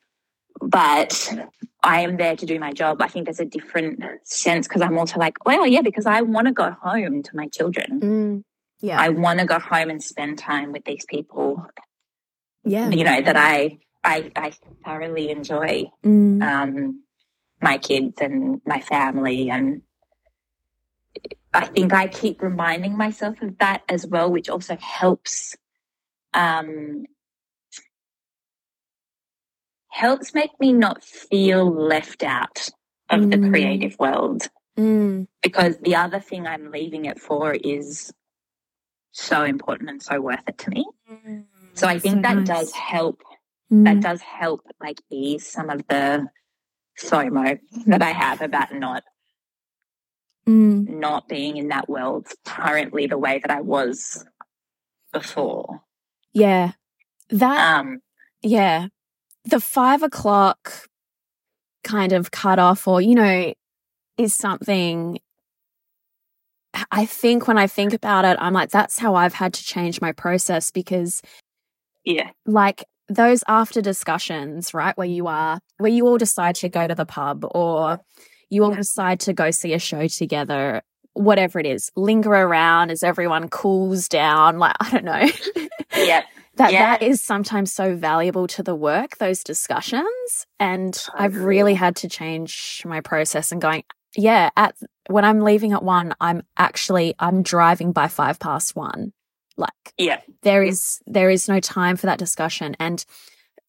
[0.61, 1.35] but
[1.83, 3.03] I am there to do my job.
[3.03, 6.47] I think there's a different sense because I'm also like, well, yeah, because I want
[6.47, 8.01] to go home to my children.
[8.01, 8.43] Mm.
[8.81, 9.01] Yeah.
[9.01, 11.67] I want to go home and spend time with these people,
[12.65, 12.89] yeah.
[12.91, 14.53] you know, that I, I, I
[14.85, 15.91] thoroughly enjoy.
[16.05, 16.43] Mm.
[16.43, 17.03] Um,
[17.61, 19.51] my kids and my family.
[19.51, 19.83] And
[21.53, 25.57] I think I keep reminding myself of that as well, which also helps,
[26.35, 27.07] um,
[29.89, 32.69] helps make me not feel left out
[33.09, 33.31] of mm.
[33.31, 34.49] the creative world.
[34.79, 35.27] Mm.
[35.43, 38.13] Because the other thing I'm leaving it for is
[39.13, 40.87] so important and so worth it to me.
[41.11, 41.45] Mm.
[41.75, 42.47] So I think so that nice.
[42.47, 43.23] does help.
[43.71, 44.03] That mm.
[44.03, 46.29] does help like ease some of the
[47.01, 49.05] FOMO that I have about not
[50.49, 50.89] mm.
[50.89, 54.25] not being in that world currently the way that I was
[55.13, 55.83] before.
[56.33, 56.73] Yeah.
[57.31, 58.01] That um
[58.43, 58.89] yeah.
[59.45, 60.89] The five o'clock
[61.85, 63.55] kind of cut off or, you know,
[64.17, 65.19] is something
[66.93, 70.01] I think when I think about it, I'm like, that's how I've had to change
[70.01, 71.23] my process because
[72.05, 72.31] yeah.
[72.47, 76.95] Like those after discussions, right, where you are, where you all decide to go to
[76.95, 78.01] the pub or
[78.51, 80.83] you all decide to go see a show together,
[81.13, 84.59] whatever it is, linger around as everyone cools down.
[84.59, 85.29] Like, I don't know.
[85.97, 86.23] yeah.
[86.57, 86.97] that yeah.
[86.97, 90.47] that is sometimes so valuable to the work, those discussions.
[90.59, 93.85] And I've really had to change my process and going,
[94.17, 94.75] yeah, at
[95.09, 99.13] when I'm leaving at one, I'm actually I'm driving by five past one.
[99.57, 103.05] Like, yeah, there is there is no time for that discussion, and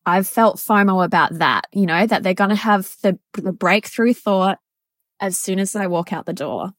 [0.05, 1.65] I've felt FOMO about that.
[1.71, 4.59] You know that they're going to have the the breakthrough thought
[5.19, 6.73] as soon as I walk out the door.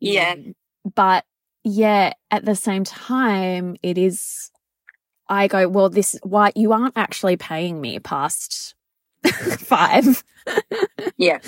[0.00, 0.54] Yeah, um,
[0.94, 1.24] but
[1.64, 4.50] yeah, at the same time, it is.
[5.28, 8.74] I go, well, this why you aren't actually paying me past
[9.58, 10.24] five.
[11.16, 11.38] yeah.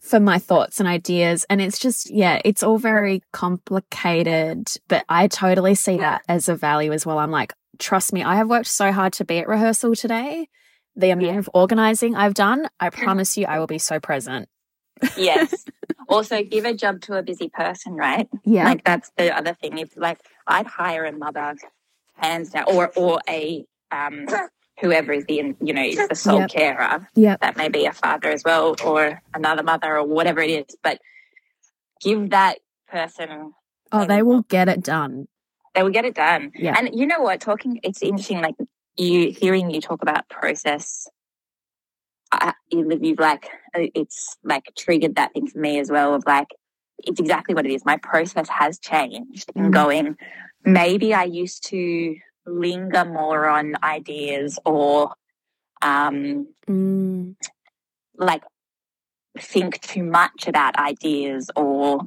[0.00, 1.44] For my thoughts and ideas.
[1.48, 6.54] And it's just, yeah, it's all very complicated, but I totally see that as a
[6.54, 7.18] value as well.
[7.18, 10.48] I'm like, trust me, I have worked so hard to be at rehearsal today.
[10.94, 14.48] The amount of organizing I've done, I promise you, I will be so present.
[15.16, 15.64] Yes.
[16.08, 18.28] Also, give a job to a busy person, right?
[18.44, 18.64] Yeah.
[18.64, 19.78] Like that's the other thing.
[19.78, 21.56] If like I'd hire a mother,
[22.14, 24.26] hands down, or or a um
[24.80, 26.50] whoever is the you know is the sole yep.
[26.50, 27.08] carer.
[27.14, 30.76] Yeah, that may be a father as well, or another mother, or whatever it is.
[30.82, 31.00] But
[32.00, 33.52] give that person.
[33.90, 35.28] Oh, they will get it done.
[35.74, 36.52] They will get it done.
[36.54, 37.40] Yeah, and you know what?
[37.40, 38.40] Talking, it's interesting.
[38.40, 38.56] Like
[38.96, 41.08] you hearing you talk about process.
[42.32, 46.48] I, you've like it's like triggered that thing for me as well of like
[47.04, 47.84] it's exactly what it is.
[47.84, 49.64] My process has changed mm.
[49.64, 50.16] and going.
[50.64, 52.16] Maybe I used to
[52.46, 55.12] linger more on ideas or
[55.82, 57.34] um, mm.
[58.16, 58.42] like
[59.38, 62.00] think too much about ideas or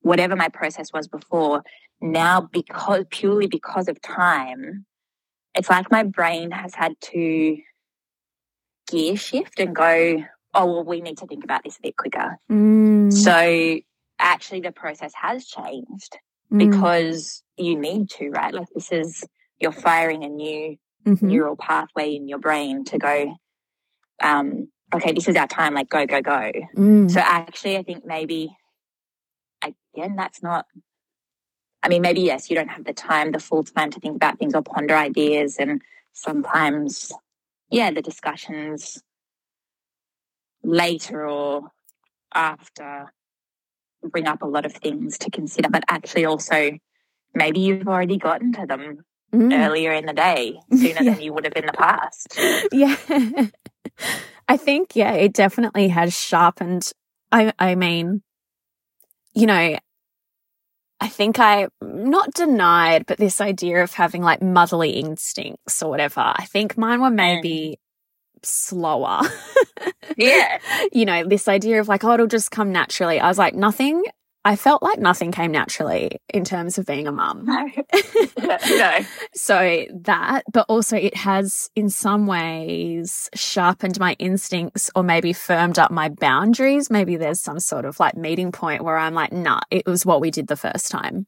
[0.00, 1.62] whatever my process was before
[2.00, 4.84] now because purely because of time
[5.54, 7.56] it's like my brain has had to
[8.92, 10.22] gear shift and go
[10.54, 13.12] oh well we need to think about this a bit quicker mm.
[13.12, 13.80] so
[14.18, 16.18] actually the process has changed
[16.52, 16.58] mm.
[16.58, 19.24] because you need to right like this is
[19.62, 20.76] you're firing a new
[21.06, 21.26] mm-hmm.
[21.26, 23.34] neural pathway in your brain to go,
[24.22, 26.52] um, okay, this is our time, like go, go, go.
[26.76, 27.10] Mm.
[27.10, 28.54] So actually, I think maybe,
[29.62, 30.66] again, that's not,
[31.82, 34.38] I mean, maybe yes, you don't have the time, the full time to think about
[34.38, 35.56] things or ponder ideas.
[35.58, 37.12] And sometimes,
[37.72, 39.02] yeah, the discussions
[40.62, 41.72] later or
[42.32, 43.12] after
[44.02, 46.72] bring up a lot of things to consider, but actually also
[47.34, 48.98] maybe you've already gotten to them
[49.34, 49.58] mm.
[49.58, 51.14] earlier in the day sooner yeah.
[51.14, 52.38] than you would have in the past.
[52.72, 52.96] Yeah.
[54.48, 56.92] I think, yeah, it definitely has sharpened.
[57.30, 58.22] I, I mean,
[59.34, 59.78] you know,
[61.02, 66.20] I think I not denied, but this idea of having like motherly instincts or whatever.
[66.20, 68.46] I think mine were maybe mm.
[68.46, 69.22] slower.
[70.16, 70.58] yeah.
[70.92, 73.18] You know, this idea of like, oh, it'll just come naturally.
[73.18, 74.04] I was like, nothing
[74.44, 77.44] I felt like nothing came naturally in terms of being a mum.
[77.44, 77.70] No.
[78.70, 78.98] no.
[79.34, 85.78] so that, but also it has in some ways sharpened my instincts or maybe firmed
[85.78, 86.90] up my boundaries.
[86.90, 90.20] Maybe there's some sort of like meeting point where I'm like, nah, it was what
[90.20, 91.26] we did the first time.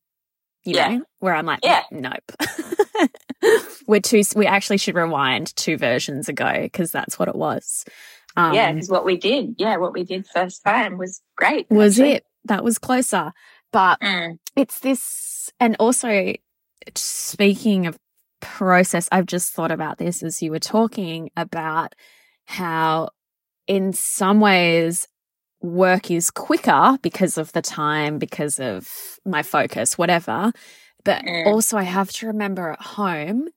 [0.65, 0.89] You yeah.
[0.89, 1.83] know, where I'm like, yeah.
[1.93, 2.33] nope.
[3.87, 7.85] We're too, we actually should rewind two versions ago because that's what it was.
[8.37, 11.71] Um, yeah, because what we did, yeah, what we did first time was great.
[11.71, 12.15] Was actually.
[12.15, 12.25] it?
[12.45, 13.33] That was closer.
[13.73, 14.39] But mm.
[14.57, 16.33] it's this, and also
[16.95, 17.99] speaking of
[18.41, 21.95] process, I've just thought about this as you were talking about
[22.47, 23.11] how,
[23.67, 25.09] in some ways,
[25.61, 30.53] work is quicker because of the time, because of my focus, whatever.
[31.05, 31.47] But mm.
[31.47, 33.49] also, I have to remember at home,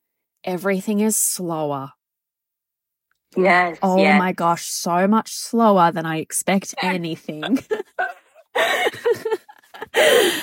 [0.44, 1.92] everything is slower.
[3.36, 3.78] Yes.
[3.82, 7.60] Oh my gosh, so much slower than I expect anything.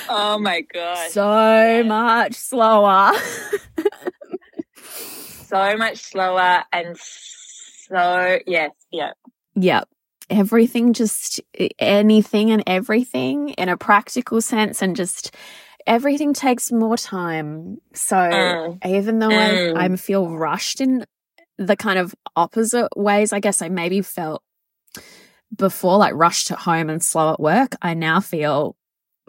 [0.08, 1.10] oh my gosh.
[1.10, 3.12] so much slower.
[5.46, 9.12] so much slower and so yes, yeah.
[9.56, 9.88] Yep.
[10.30, 11.40] Everything just
[11.78, 15.34] anything and everything in a practical sense and just
[15.86, 17.78] everything takes more time.
[17.92, 18.86] So Mm.
[18.86, 19.76] even though Mm.
[19.76, 21.04] I, I feel rushed in
[21.58, 24.42] the kind of opposite ways, I guess I maybe felt
[25.56, 27.76] before like rushed at home and slow at work.
[27.82, 28.76] I now feel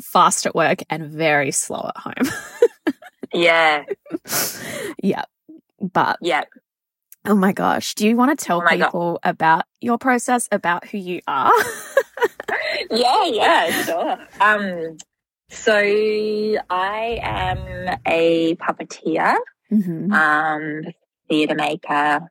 [0.02, 2.34] fast at work and very slow at home.
[3.34, 3.84] Yeah.
[5.04, 5.24] yeah.
[5.82, 6.44] But Yeah.
[7.26, 8.86] oh my gosh, do you want to tell Oh my God.
[8.86, 11.52] people about your process, about who you are?
[12.92, 14.18] Yeah, yeah, sure.
[14.40, 14.98] Um
[15.50, 19.36] so I am a puppeteer,
[19.72, 20.12] Mhm.
[20.14, 20.94] um,
[21.30, 22.30] theatre maker,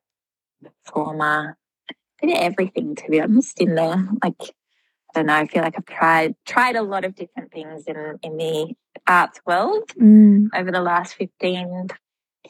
[0.87, 1.57] performer,
[2.21, 4.09] bit of everything to be honest in there.
[4.23, 7.85] Like I don't know, I feel like I've tried tried a lot of different things
[7.87, 8.75] in, in the
[9.07, 11.89] arts world Mm, over the last 15,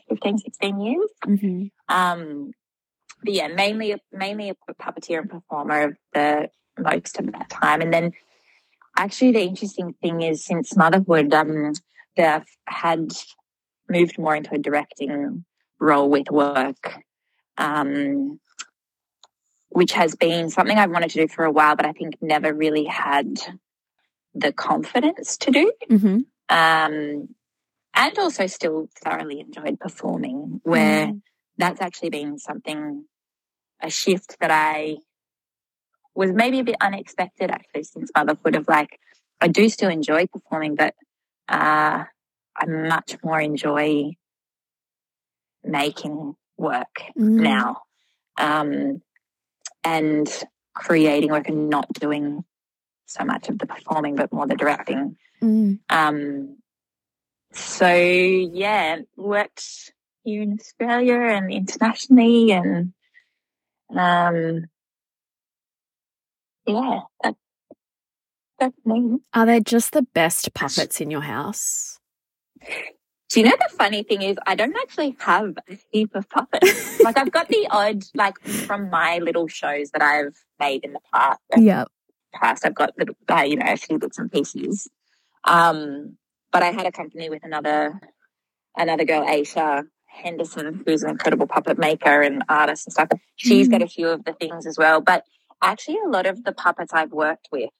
[0.09, 1.11] 15 16 years.
[1.27, 1.70] mhm.
[1.88, 2.53] Um,
[3.22, 6.48] but yeah, mainly mainly a puppeteer and performer of the
[6.79, 7.81] most of that time.
[7.81, 8.12] And then
[8.96, 11.72] actually the interesting thing is since motherhood, um,
[12.16, 13.12] that I've had
[13.88, 15.44] moved more into a directing
[15.81, 16.98] role with work.
[17.57, 18.40] Um,
[19.75, 22.55] which has been something I've wanted to do for a while, but I think never
[22.55, 23.41] really had
[24.33, 25.73] the confidence to do.
[25.91, 26.27] Mhm.
[26.49, 27.35] Um,
[27.93, 31.23] and also still thoroughly enjoyed performing, where Mm.
[31.59, 33.05] that's actually been something,
[33.81, 34.99] a shift that I
[36.15, 39.01] was maybe a bit unexpected actually since motherhood of like,
[39.41, 40.95] I do still enjoy performing, but
[41.49, 42.05] uh,
[42.57, 44.13] I much more enjoy
[45.65, 47.41] making work Mm.
[47.43, 47.83] now
[48.37, 49.03] um,
[49.85, 50.29] and
[50.75, 52.44] creating work and not doing
[53.07, 55.16] so much of the performing, but more the directing.
[55.42, 55.79] Mm.
[55.90, 56.57] Um,
[57.53, 59.92] so yeah, worked
[60.25, 62.92] here in Australia and internationally, and
[63.94, 64.66] um,
[66.66, 67.37] yeah, that,
[68.59, 69.18] that's me.
[69.33, 72.01] Are they just the best puppets in your house?
[73.35, 77.01] Do you know the funny thing is, I don't actually have a heap of puppets.
[77.03, 81.01] like I've got the odd, like from my little shows that I've made in the
[81.12, 81.40] past.
[81.57, 81.85] Yeah.
[82.33, 82.64] past.
[82.64, 84.88] I've got little, uh, you know, a few bits and pieces.
[85.44, 86.16] Um,
[86.53, 88.01] but I had a company with another,
[88.77, 93.09] another girl, Aisha Henderson, who's an incredible puppet maker and artist and stuff.
[93.35, 93.73] She's Mm.
[93.73, 95.01] got a few of the things as well.
[95.01, 95.25] But
[95.61, 97.70] actually, a lot of the puppets I've worked with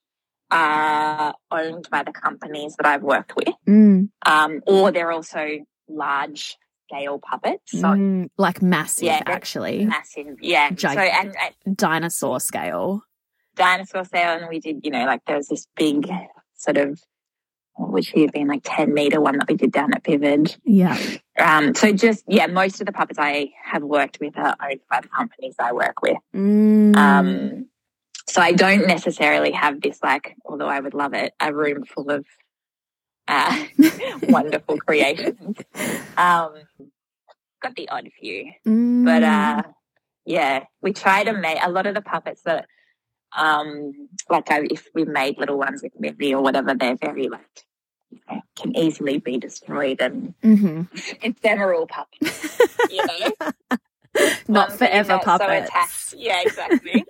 [0.55, 4.09] are owned by the companies that I've worked with, Mm.
[4.25, 5.47] um, or they're also
[5.89, 6.57] large
[6.89, 7.73] scale puppets.
[7.73, 8.31] So Mm.
[8.39, 9.85] Like massive, Yeah, actually.
[9.87, 10.71] massive, yeah.
[10.77, 11.35] So and,
[11.67, 13.03] and Dinosaur scale.
[13.57, 14.37] dinosaur scale.
[14.39, 16.09] and we did, you know, like there was this big
[16.57, 17.01] sort of
[17.77, 20.57] which would have been like 10 meter one that we did down at Vivid.
[20.65, 20.97] Yeah.
[21.39, 25.01] Um, so just, yeah, most of the puppets I have worked with are owned by
[25.01, 26.17] the companies I work with.
[26.37, 26.95] Mm.
[26.97, 27.67] Um,
[28.27, 32.11] so I don't necessarily have this like, although I would love it, a room full
[32.11, 32.25] of
[33.29, 33.65] uh,
[34.29, 35.57] wonderful creations.
[36.17, 36.55] Um,
[37.63, 39.05] got the odd few, Mm.
[39.05, 39.63] but uh,
[40.27, 42.67] yeah, we try to make a lot of the puppets that
[43.37, 47.41] um like I, if we made little ones with Mary or whatever they're very like
[48.11, 50.87] you know, can easily be destroyed and Mhm.
[51.23, 52.59] ephemeral puppets
[52.91, 53.33] you know
[54.47, 55.69] Not you're forever so puppets.
[55.69, 57.05] attached- yeah exactly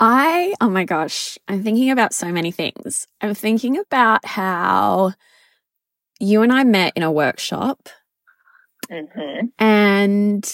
[0.00, 3.06] I, oh my gosh, I'm thinking about so many things.
[3.20, 5.12] I'm thinking about how
[6.20, 7.88] you and I met in a workshop
[8.90, 10.50] hmm and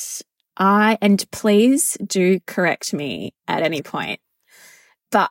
[0.57, 4.21] I, and please do correct me at any point.
[5.11, 5.31] But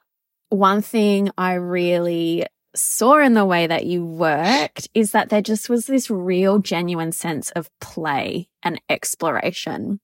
[0.49, 5.69] one thing I really saw in the way that you worked is that there just
[5.69, 9.99] was this real genuine sense of play and exploration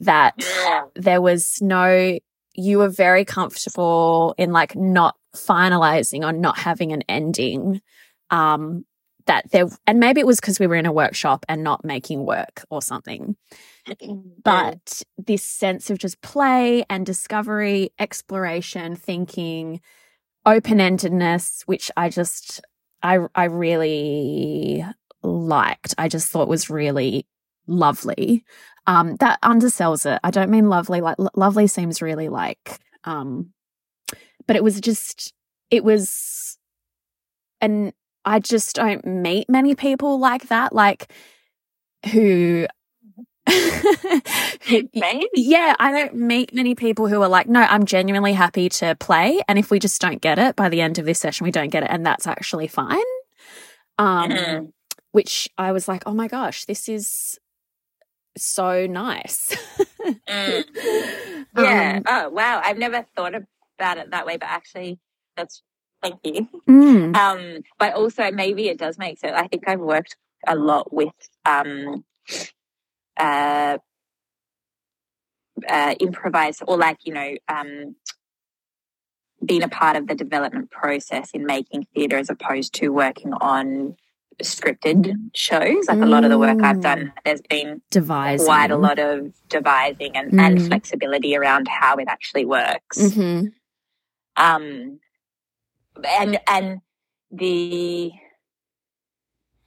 [0.00, 0.84] that yeah.
[0.94, 2.18] there was no
[2.54, 7.80] you were very comfortable in like not finalizing or not having an ending
[8.30, 8.84] um
[9.26, 12.26] that there and maybe it was because we were in a workshop and not making
[12.26, 13.36] work or something.
[14.42, 19.80] But this sense of just play and discovery exploration thinking
[20.46, 22.62] open-endedness which i just
[23.02, 24.84] i i really
[25.22, 25.94] liked.
[25.98, 27.26] I just thought was really
[27.70, 28.44] lovely
[28.86, 33.50] um that undersells it i don't mean lovely like lo- lovely seems really like um
[34.46, 35.32] but it was just
[35.70, 36.58] it was
[37.60, 37.92] and
[38.24, 41.10] i just don't meet many people like that like
[42.12, 42.66] who
[44.70, 45.28] Maybe.
[45.34, 49.40] yeah, I don't meet many people who are like, no, I'm genuinely happy to play.
[49.48, 51.70] And if we just don't get it by the end of this session, we don't
[51.70, 51.90] get it.
[51.90, 53.02] And that's actually fine.
[53.98, 54.72] Um, Mhm.
[55.10, 57.39] which I was like, oh my gosh, this is
[58.36, 59.54] so nice.
[60.28, 60.64] Mm.
[61.56, 61.96] Yeah.
[61.96, 62.60] Um, oh, wow.
[62.64, 65.00] I've never thought about it that way, but actually,
[65.36, 65.62] that's
[66.00, 66.48] thank you.
[66.68, 69.34] mm, Um, but also maybe it does make sense.
[69.36, 70.16] I think I've worked
[70.46, 71.12] a lot with
[71.44, 72.04] um,
[73.16, 73.78] uh,
[75.68, 77.96] uh, improvise or like you know um,
[79.44, 83.96] being a part of the development process in making theatre as opposed to working on
[84.42, 85.88] scripted shows.
[85.88, 88.46] Like a lot of the work I've done, there's been devising.
[88.46, 90.68] quite a lot of devising and, and Mm.
[90.68, 93.46] flexibility around how it actually works hmm
[94.36, 94.98] um
[96.08, 96.80] and and
[97.30, 98.12] the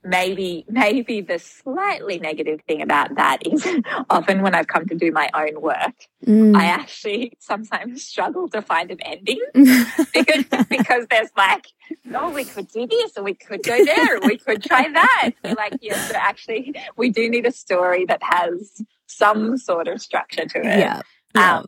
[0.04, 3.66] maybe maybe the slightly negative thing about that is
[4.10, 5.94] often when I've come to do my own work,
[6.26, 6.56] Mm.
[6.56, 11.66] I actually sometimes struggle to find an ending because because there's like,
[12.04, 15.32] no, we could do this or we could go there or we could try that.
[15.44, 20.46] Like, yes, but actually we do need a story that has some sort of structure
[20.46, 20.78] to it.
[20.78, 21.02] yeah.
[21.34, 21.58] yeah.
[21.58, 21.66] Um,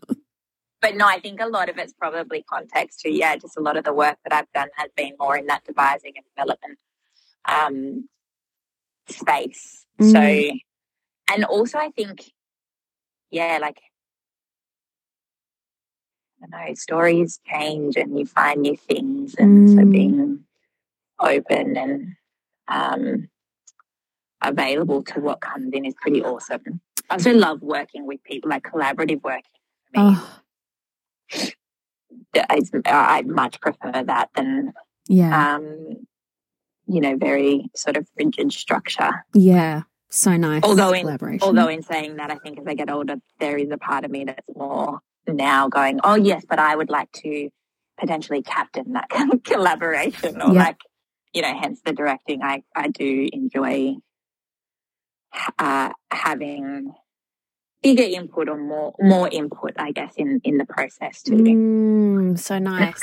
[0.80, 3.10] but no, I think a lot of it's probably context too.
[3.10, 5.64] Yeah, just a lot of the work that I've done has been more in that
[5.64, 6.78] devising and development
[7.46, 8.08] um,
[9.08, 9.86] space.
[10.00, 10.12] Mm.
[10.12, 10.58] So,
[11.34, 12.30] and also I think,
[13.30, 13.80] yeah, like,
[16.42, 19.34] I don't know, stories change and you find new things.
[19.38, 19.90] And so Mm.
[19.92, 20.44] being
[21.18, 22.12] open and
[22.68, 23.28] um,
[24.42, 26.80] available to what comes in is pretty awesome.
[27.08, 29.42] I also love working with people, like collaborative work.
[29.92, 30.40] Me, Oh,
[32.34, 34.72] I, I much prefer that than,
[35.08, 35.56] yeah.
[35.56, 36.06] um,
[36.86, 39.24] you know, very sort of rigid structure.
[39.34, 39.82] yeah.
[40.08, 40.62] So nice.
[40.62, 41.42] Although in- collaboration.
[41.42, 44.10] Although in saying that, I think as I get older, there is a part of
[44.10, 47.50] me that's more now going, oh yes, but I would like to
[47.98, 49.08] potentially captain that
[49.44, 50.62] collaboration or Yeah.
[50.64, 50.76] like,
[51.34, 52.40] you know, hence the directing.
[52.42, 53.96] I, I do enjoy
[55.58, 56.92] uh, having
[57.82, 61.32] bigger input or more more input, I guess, in in the process too.
[61.34, 63.00] Mm, so nice.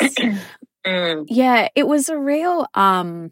[0.86, 1.26] Mm.
[1.28, 3.32] Yeah, it was a real um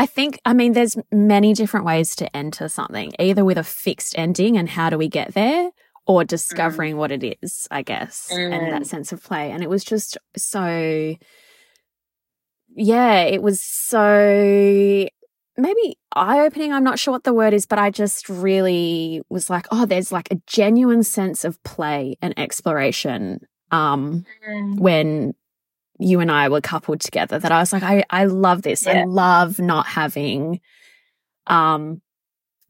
[0.00, 4.18] I think I mean there's many different ways to enter something, either with a fixed
[4.18, 5.70] ending and how do we get there
[6.06, 8.86] or discovering what it is, I guess, and that Mm.
[8.86, 9.50] sense of play.
[9.50, 11.16] And it was just so
[12.74, 15.06] yeah, it was so
[15.58, 16.72] maybe eye opening.
[16.72, 20.10] I'm not sure what the word is, but I just really was like, oh, there's
[20.10, 23.40] like a genuine sense of play and exploration
[23.70, 24.24] um
[24.78, 25.34] when
[26.00, 28.86] you and I were coupled together that I was like, I, I love this.
[28.86, 30.60] I love not having
[31.46, 32.00] um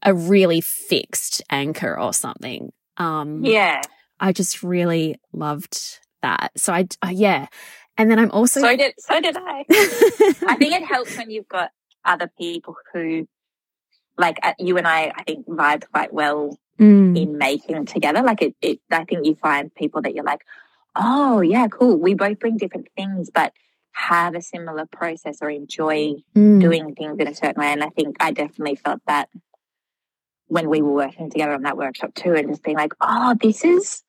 [0.03, 2.71] a really fixed anchor or something.
[2.97, 3.81] Um Yeah.
[4.19, 6.51] I just really loved that.
[6.57, 7.47] So I uh, yeah.
[7.97, 9.65] And then I'm also So did so did I.
[9.69, 11.71] I think it helps when you've got
[12.03, 13.27] other people who,
[14.17, 18.23] like uh, you and I, I think vibe quite well Mm, in making together.
[18.23, 20.43] Like it, it, I think you find people that you're like,
[20.95, 21.97] oh yeah, cool.
[21.97, 23.53] We both bring different things, but
[23.93, 27.71] have a similar process or enjoy mm, doing things in a certain way.
[27.71, 29.29] And I think I definitely felt that
[30.47, 33.63] when we were working together on that workshop too, and just being like, oh, this
[33.63, 34.03] is.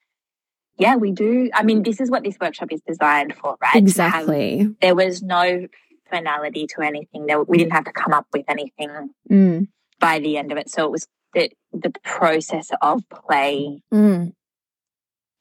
[0.79, 1.51] Yeah, we do.
[1.53, 3.75] I mean, this is what this workshop is designed for, right?
[3.75, 4.75] Have exactly.
[4.81, 5.67] there was no
[6.11, 7.27] finality to anything.
[7.27, 9.69] There, we didn't have to come up with anything Mm,
[10.01, 10.71] by the end of it.
[10.71, 14.33] So it was the the process of play mm,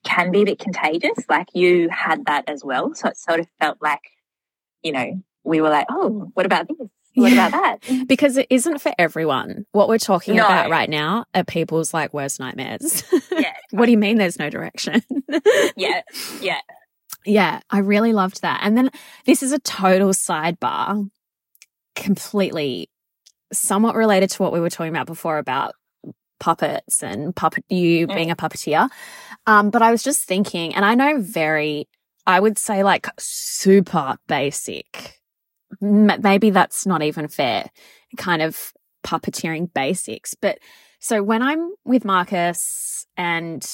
[0.04, 1.18] can be a bit contagious.
[1.30, 2.94] Like you had that as well.
[2.96, 4.02] So it sort of felt like,
[4.84, 6.78] you know, we were like, oh, what about this?
[7.16, 7.48] What Yeah.
[7.48, 8.06] about that?
[8.08, 9.66] because it isn't for everyone.
[9.74, 10.46] What we're talking No.
[10.46, 13.04] about right now are people's like worst nightmares.
[13.32, 13.52] Yeah.
[13.72, 15.04] what do you mean there's no direction?
[15.76, 16.02] Yeah.
[16.42, 16.62] Yeah.
[17.26, 18.62] Yeah, I really loved that.
[18.64, 18.90] And then
[19.26, 21.08] this is a total sidebar,
[21.96, 22.90] completely
[23.54, 25.74] somewhat related to what we were talking about before about
[26.42, 28.16] puppets and puppet you Mm.
[28.16, 28.90] being a puppeteer.
[29.48, 31.88] Um, but I was just thinking, and I know very,
[32.28, 35.20] I would say like super basic.
[35.80, 37.70] Maybe that's not even fair,
[38.18, 38.74] kind of
[39.06, 40.34] puppeteering basics.
[40.34, 40.60] But
[41.00, 43.66] so when I'm with Marcus and,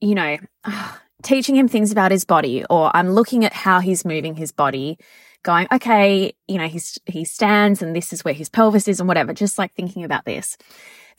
[0.00, 0.36] you know,
[1.22, 4.98] teaching him things about his body or I'm looking at how he's moving his body
[5.42, 9.08] going okay you know he's he stands and this is where his pelvis is and
[9.08, 10.56] whatever just like thinking about this.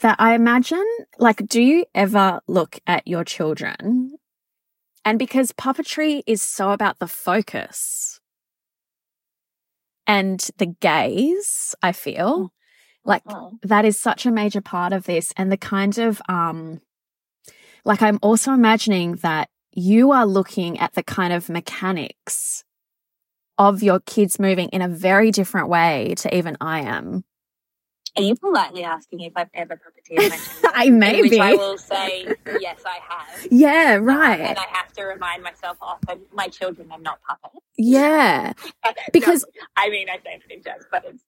[0.01, 0.85] That I imagine
[1.19, 4.15] like do you ever look at your children?
[5.03, 8.19] And because puppetry is so about the focus
[10.07, 12.51] and the gaze I feel
[13.03, 13.57] Like Oh.
[13.63, 16.81] that is such a major part of this and the kind of um
[17.85, 22.63] like I'm also imagining that you are looking at the kind of mechanics
[23.67, 27.23] of your kids moving in a very different way to even I am.
[28.17, 30.71] Are you politely asking if I've ever puppeteered my children?
[30.75, 31.39] I may Which be.
[31.39, 32.27] I will say,
[32.59, 33.47] yes, I have.
[33.49, 34.39] Yeah, Um, right.
[34.39, 37.63] and I have to remind myself often, my children are not puppets.
[37.77, 38.53] Yeah.
[39.13, 41.23] Because No, I mean, I say it in jest, but it's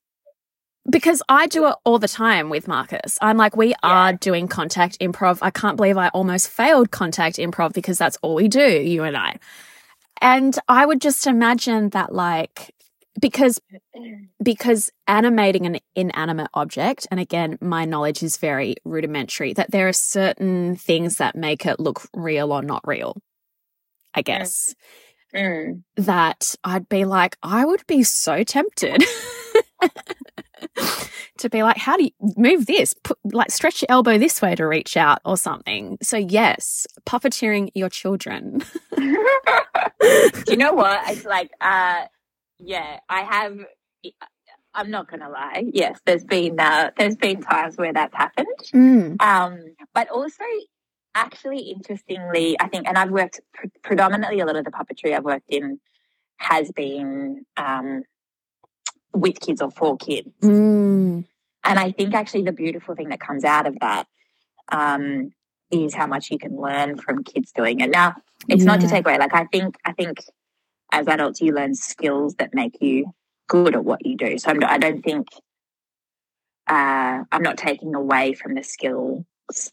[0.89, 3.17] because I do it all the time with Marcus.
[3.21, 5.39] I'm like, we are doing contact improv.
[5.41, 9.15] I can't believe I almost failed contact improv because that's all we do, you and
[9.15, 9.37] I.
[10.23, 12.73] And I would just imagine that, like,
[13.19, 13.59] because
[14.41, 19.93] because animating an inanimate object, and again, my knowledge is very rudimentary, that there are
[19.93, 23.17] certain things that make it look real or not real.
[24.15, 24.73] I guess
[25.35, 25.81] Mm.
[25.97, 29.03] that I'd be like, I would be so tempted
[31.39, 32.93] to be like, how do you move this?
[33.03, 35.97] Put, like, stretch your elbow this way to reach out or something.
[36.01, 38.63] So, yes, puppeteering your children.
[38.95, 41.01] Do you know what?
[41.09, 42.05] It's like, uh,
[42.59, 43.57] yeah, I have.
[44.75, 45.65] I'm not gonna lie.
[45.71, 48.47] Yes, there's been uh, there's been times where that's happened.
[48.73, 49.21] Mm.
[49.21, 49.59] Um,
[49.93, 50.43] but also,
[51.15, 55.23] actually, interestingly, I think, and I've worked pr- predominantly a lot of the puppetry I've
[55.23, 55.79] worked in
[56.37, 58.03] has been um,
[59.13, 60.29] with kids or for kids.
[60.41, 61.25] Mm.
[61.63, 64.07] And I think actually the beautiful thing that comes out of that
[64.71, 65.31] um,
[65.71, 67.89] is how much you can learn from kids doing it.
[67.89, 68.15] Now,
[68.49, 69.17] it's not to take away.
[69.17, 70.19] Like I think, I think
[70.91, 73.13] as adults you learn skills that make you
[73.47, 74.37] good at what you do.
[74.37, 75.27] So I'm, I don't think
[76.67, 79.23] uh, I'm not taking away from the skills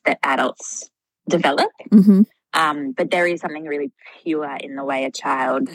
[0.05, 0.91] that adults
[1.29, 1.71] develop.
[1.91, 2.23] hmm
[2.53, 5.69] Um, but there is something really pure in the way a child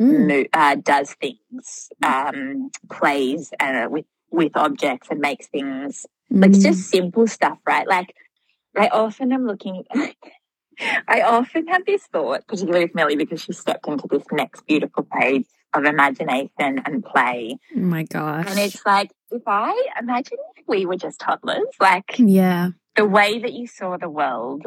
[0.00, 0.26] Mm.
[0.28, 6.62] mo- uh, does things, um, plays uh, with with objects and makes things like Mm.
[6.62, 7.86] just simple stuff, right?
[7.86, 8.14] Like
[8.76, 9.84] I often am looking.
[11.08, 15.06] I often have this thought, particularly with Millie, because she stepped into this next beautiful
[15.20, 15.44] page
[15.74, 17.58] of imagination and play.
[17.76, 18.46] Oh my gosh.
[18.48, 22.70] And it's like, if I imagine if we were just toddlers, like yeah.
[22.96, 24.64] the way that you saw the world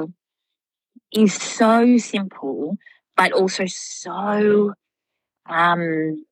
[1.12, 2.78] is so simple,
[3.18, 4.74] but also so
[5.46, 6.26] um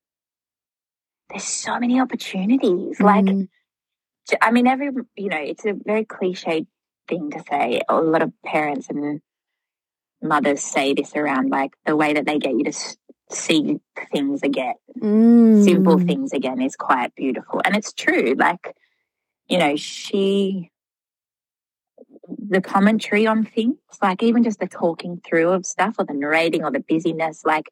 [1.30, 3.00] there's so many opportunities.
[3.00, 3.28] Like
[4.42, 6.66] I mean every you know, it's a very cliche
[7.08, 7.82] thing to say.
[7.88, 9.22] A lot of parents and
[10.22, 12.74] mothers say this around like the way that they get you to
[13.32, 13.80] see
[14.12, 14.76] things again
[15.54, 16.08] simple Mm.
[16.08, 17.62] things again is quite beautiful.
[17.64, 18.36] And it's true.
[18.38, 18.76] Like,
[19.48, 20.72] you know, she,
[22.28, 26.64] the commentary on things, like even just the talking through of stuff or the narrating
[26.64, 27.70] or the busyness, like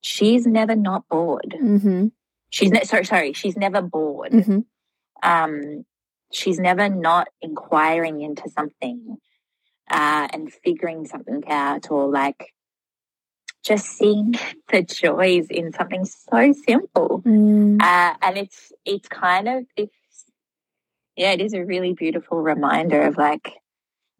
[0.00, 1.54] she's never not bored.
[1.58, 2.08] hmm
[2.50, 4.32] She's ne- sorry, sorry, she's never bored.
[4.32, 4.60] hmm
[5.22, 5.84] Um,
[6.32, 9.18] she's never not inquiring into something
[9.90, 12.54] uh, and figuring something out or like
[13.64, 14.34] just seeing
[14.72, 17.22] the joys in something so simple.
[17.26, 17.80] Mm.
[17.82, 19.88] Uh, and it's it's kind of this
[21.16, 23.52] yeah, it is a really beautiful reminder of like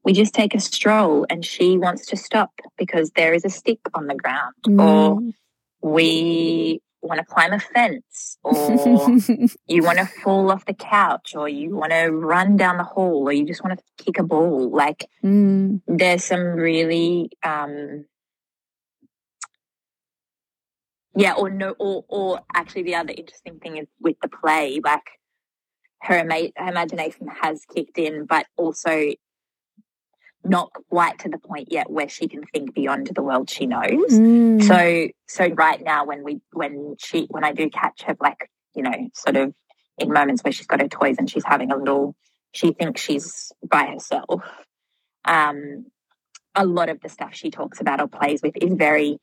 [0.04, 3.78] we just take a stroll and she wants to stop because there is a stick
[3.94, 5.34] on the ground or Mm.
[5.82, 8.52] We want to climb a fence or
[9.68, 13.28] you want to fall off the couch or you want to run down the hall
[13.28, 15.80] or you just want to kick a ball like Mm.
[15.86, 18.04] there's some really um
[21.16, 25.02] yeah or no or or actually the other interesting thing is with the play like
[26.00, 29.12] her, ima- her imagination has kicked in but also
[30.44, 34.12] not quite to the point yet where she can think beyond the world she knows
[34.12, 34.62] Mm.
[34.62, 38.82] so so right now when we when she when i do catch her like you
[38.82, 39.52] know sort of
[39.98, 42.14] in moments where she's got her toys and she's having a little
[42.52, 44.42] she thinks she's by herself
[45.24, 45.86] um
[46.54, 49.18] a lot of the stuff she talks about or plays with is very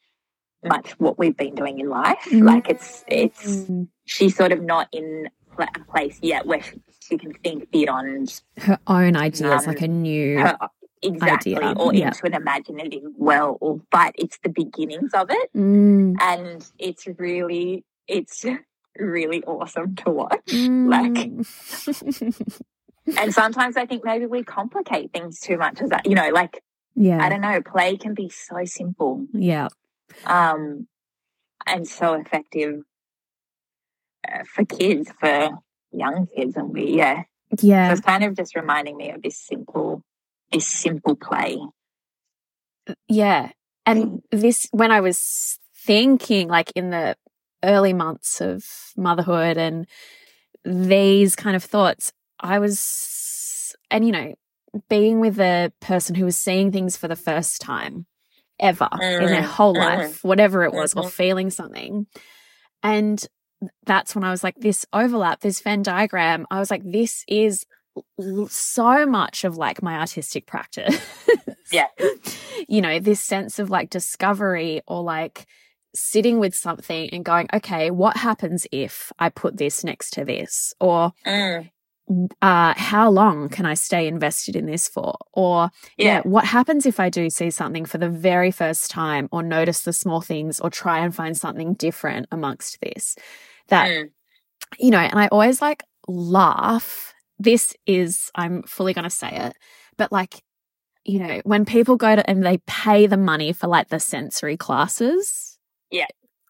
[0.63, 2.43] much what we've been doing in life Mm.
[2.43, 3.87] like it's it's Mm.
[4.05, 8.77] she's sort of not in a place yet where she, she can think beyond her
[8.87, 10.37] own ideas, Um, like a new.
[10.39, 10.57] her
[11.05, 12.07] exactly Idea, or yeah.
[12.07, 15.49] into an imaginative world but it's the beginnings of it.
[15.55, 16.15] Mm.
[16.19, 18.45] and it's really it's
[18.99, 22.61] really awesome to watch like Mm.
[23.17, 26.61] and sometimes i think maybe we complicate things too much as that you know like
[26.95, 29.25] yeah, i don't know play can be so simple.
[29.33, 29.67] Yeah,
[30.25, 30.87] um
[31.67, 32.81] and so effective
[34.27, 35.49] uh, for kids for
[35.91, 37.23] young kids and we yeah.
[37.59, 40.03] So yeah, it's kind of just reminding me of this simple
[40.55, 41.57] this simple play
[43.07, 43.49] yeah.
[43.85, 47.15] And this, when I was thinking, like in the
[47.63, 48.65] early months of
[48.97, 49.87] motherhood and
[50.63, 54.33] these kind of thoughts, I was, and you know,
[54.89, 58.05] being with a person who was seeing things for the first time
[58.59, 59.21] ever mm.
[59.21, 59.79] in their mm, whole mm.
[59.79, 61.09] life, whatever it was, or mm-hmm.
[61.09, 62.07] feeling something.
[62.83, 63.25] And
[63.85, 67.65] that's when I was like, this overlap, this Venn diagram, I was like, this is
[68.49, 70.99] so much of like my artistic practice.
[71.71, 71.87] yeah.
[72.67, 75.45] You know, this sense of like discovery or like
[75.95, 80.73] sitting with something and going, okay, what happens if I put this next to this?
[80.79, 81.69] Or mm.
[82.41, 85.15] uh, how long can I stay invested in this for?
[85.33, 86.05] Or yeah.
[86.05, 89.81] yeah, what happens if I do see something for the very first time or notice
[89.81, 93.15] the small things or try and find something different amongst this?
[93.69, 94.09] That, mm.
[94.77, 97.13] you know, and I always like laugh.
[97.37, 99.57] This is, I'm fully going to say it,
[99.97, 100.41] but like,
[101.03, 104.57] you know, when people go to and they pay the money for like the sensory
[104.57, 105.57] classes.
[105.91, 106.07] Yeah.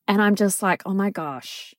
[0.08, 1.74] And I'm just like, oh my gosh.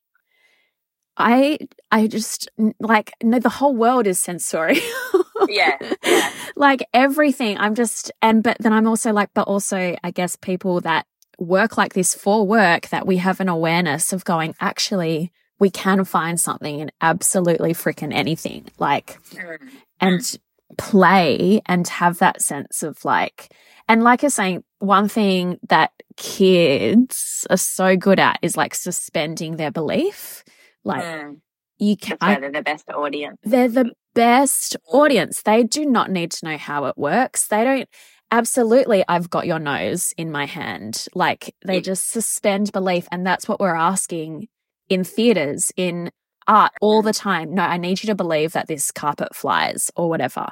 [1.19, 1.57] I
[1.89, 2.47] I just
[2.79, 4.79] like no the whole world is sensory.
[5.47, 6.31] yeah, yeah.
[6.55, 7.57] Like everything.
[7.57, 11.07] I'm just and but then I'm also like but also I guess people that
[11.39, 16.03] work like this for work that we have an awareness of going, actually, we can
[16.05, 18.65] find something in absolutely freaking anything.
[18.77, 19.57] Like, mm.
[19.99, 20.39] and
[20.77, 23.53] play and have that sense of like,
[23.87, 29.55] and like you're saying, one thing that kids are so good at is like suspending
[29.55, 30.43] their belief.
[30.83, 31.39] Like, mm.
[31.77, 32.17] you can.
[32.21, 33.37] I, they're the best audience.
[33.43, 35.41] They're the best audience.
[35.41, 37.47] They do not need to know how it works.
[37.47, 37.89] They don't
[38.31, 41.07] absolutely, I've got your nose in my hand.
[41.13, 43.07] Like they just suspend belief.
[43.11, 44.47] And that's what we're asking
[44.89, 46.11] in theaters, in
[46.47, 47.53] art all the time.
[47.53, 50.47] No, I need you to believe that this carpet flies or whatever.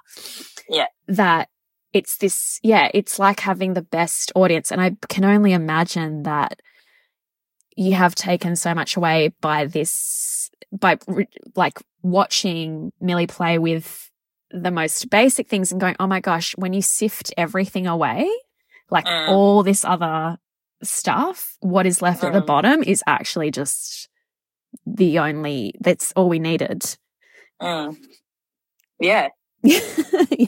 [0.70, 0.88] Yeah.
[1.08, 1.50] That
[1.94, 4.72] it's this, yeah, it's like having the best audience.
[4.72, 6.60] And I can only imagine that
[7.78, 10.98] you have taken so much away by this, by
[11.56, 14.12] like watching Millie play with
[14.52, 18.30] the most basic things and going, oh my gosh, when you sift everything away,
[18.90, 19.30] like mm.
[19.30, 20.38] all this other
[20.84, 22.28] stuff, what is left mm.
[22.28, 22.46] at the mm.
[22.46, 24.10] bottom is actually just
[24.86, 26.84] the only, that's all we needed.
[27.62, 27.98] Mm.
[29.00, 29.30] Yeah.
[29.64, 29.80] yeah.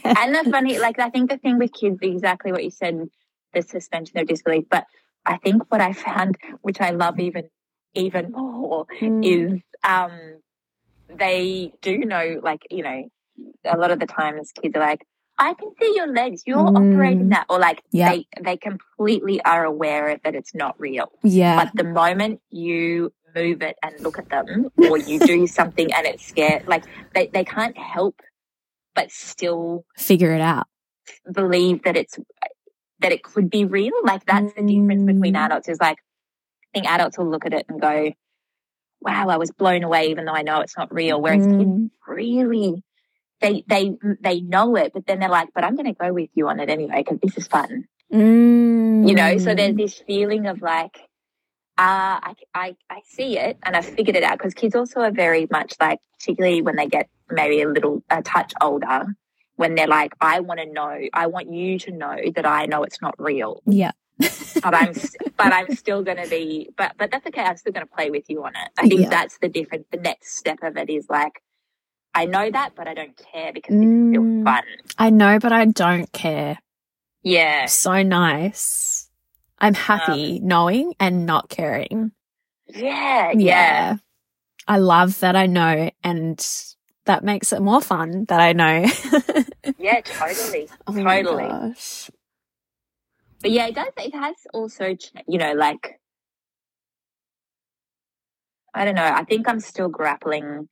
[0.04, 3.08] And the funny, like, I think the thing with kids, exactly what you said,
[3.54, 4.66] the suspension of disbelief.
[4.70, 4.86] But
[5.26, 7.50] I think what I found, which I love even,
[7.94, 9.26] even more, mm.
[9.26, 10.40] is, um,
[11.10, 13.10] they do know, like, you know,
[13.66, 15.06] a lot of the times kids are like,
[15.40, 16.44] I can see your legs.
[16.46, 16.94] You're mm.
[16.94, 17.46] operating that.
[17.50, 18.12] Or like yeah.
[18.12, 21.12] they, they completely are aware that it's not real.
[21.24, 21.64] Yeah.
[21.64, 26.06] But the moment you move it and look at them or you do something and
[26.06, 26.84] it's scared, like
[27.14, 28.22] they, they can't help
[28.96, 30.68] but still figure it out.
[31.32, 32.18] Believe that it's,
[33.00, 33.94] that it could be real.
[34.04, 34.56] Like that's mm.
[34.56, 35.46] the difference between mm.
[35.46, 38.12] adults is like, I think adults will look at it and go,
[39.02, 41.22] wow, I was blown away even though I know it's not real.
[41.22, 41.60] Whereas mm.
[41.60, 42.84] kids really
[43.42, 46.30] they they they know it, but then they're like, "But I'm going to go with
[46.34, 49.08] you on it anyway because this is fun." Mm.
[49.08, 50.98] You know, so there's this feeling of like,
[51.78, 55.12] uh, I, I, I see it and I figured it out because kids also are
[55.12, 59.16] very much like, particularly when they get maybe a little, a touch older,
[59.58, 62.84] when they're like, I want to know, I want you to know that I know
[62.84, 63.62] it's not real.
[63.66, 63.92] Yeah.
[64.18, 64.94] but I'm,
[65.38, 67.42] but I'm still going to be, but, but that's okay.
[67.42, 68.70] I'm still going to play with you on it.
[68.80, 69.10] I think yeah.
[69.10, 69.86] that's the difference.
[69.92, 71.44] The next step of it is like,
[72.16, 74.44] I know that, but I don't care because mm, it's still mm.
[74.44, 74.64] fun.
[74.98, 76.58] I know, but I don't care.
[77.22, 77.68] Yeah.
[77.68, 78.97] So nice.
[79.60, 82.12] I'm happy um, knowing and not caring.
[82.68, 83.36] Yeah, yeah.
[83.36, 83.96] Yeah.
[84.68, 86.46] I love that I know and
[87.06, 88.86] that makes it more fun that I know.
[89.78, 90.70] yeah, totally.
[90.88, 91.76] oh totally.
[93.40, 94.96] But yeah, it does, it has also,
[95.28, 96.00] you know, like,
[98.74, 99.04] I don't know.
[99.04, 100.68] I think I'm still grappling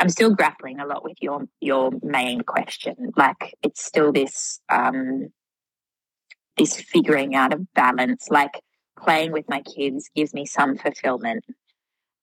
[0.00, 3.12] I'm still grappling a lot with your your main question.
[3.16, 5.28] Like it's still this um
[6.60, 8.28] this figuring out of balance.
[8.30, 8.60] Like
[8.98, 11.44] playing with my kids gives me some fulfillment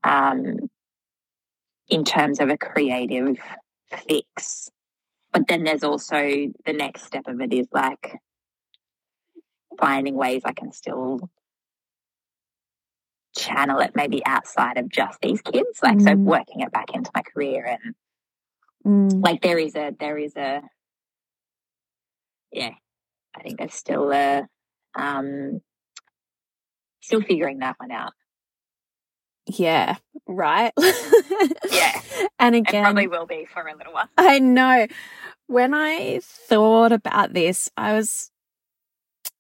[0.03, 0.69] um
[1.89, 3.37] in terms of a creative
[4.07, 4.69] fix.
[5.33, 6.17] But then there's also
[6.65, 8.19] the next step of it is like
[9.79, 11.29] finding ways I can still
[13.35, 16.03] channel it maybe outside of just these kids like mm.
[16.03, 17.95] so working it back into my career and
[18.83, 19.23] mm.
[19.23, 20.63] like there is a there is a
[22.51, 22.71] yeah
[23.37, 24.47] i think there's still a
[24.95, 25.61] um
[27.01, 28.13] still figuring that one out.
[29.45, 29.95] Yeah
[30.27, 30.73] right?
[31.71, 32.01] Yeah
[32.39, 34.09] and again it probably will be for a little while.
[34.17, 34.87] I know.
[35.47, 38.31] When i thought about this i was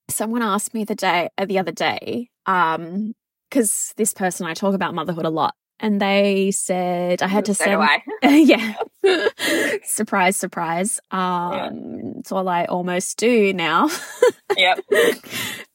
[0.09, 3.13] someone asked me the day uh, the other day um
[3.49, 7.53] because this person I talk about motherhood a lot and they said I had to
[7.53, 7.87] So send.
[8.47, 8.73] yeah,
[9.83, 10.99] surprise, surprise.
[11.11, 13.89] Um, it's all I almost do now.
[14.57, 14.79] yep.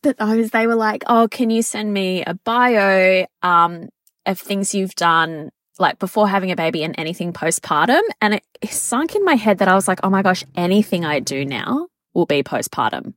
[0.03, 3.89] But I was, they were like, "Oh, can you send me a bio um
[4.27, 8.03] of things you've done?" Like before having a baby and anything postpartum.
[8.21, 11.05] And it, it sunk in my head that I was like, oh my gosh, anything
[11.05, 13.15] I do now will be postpartum.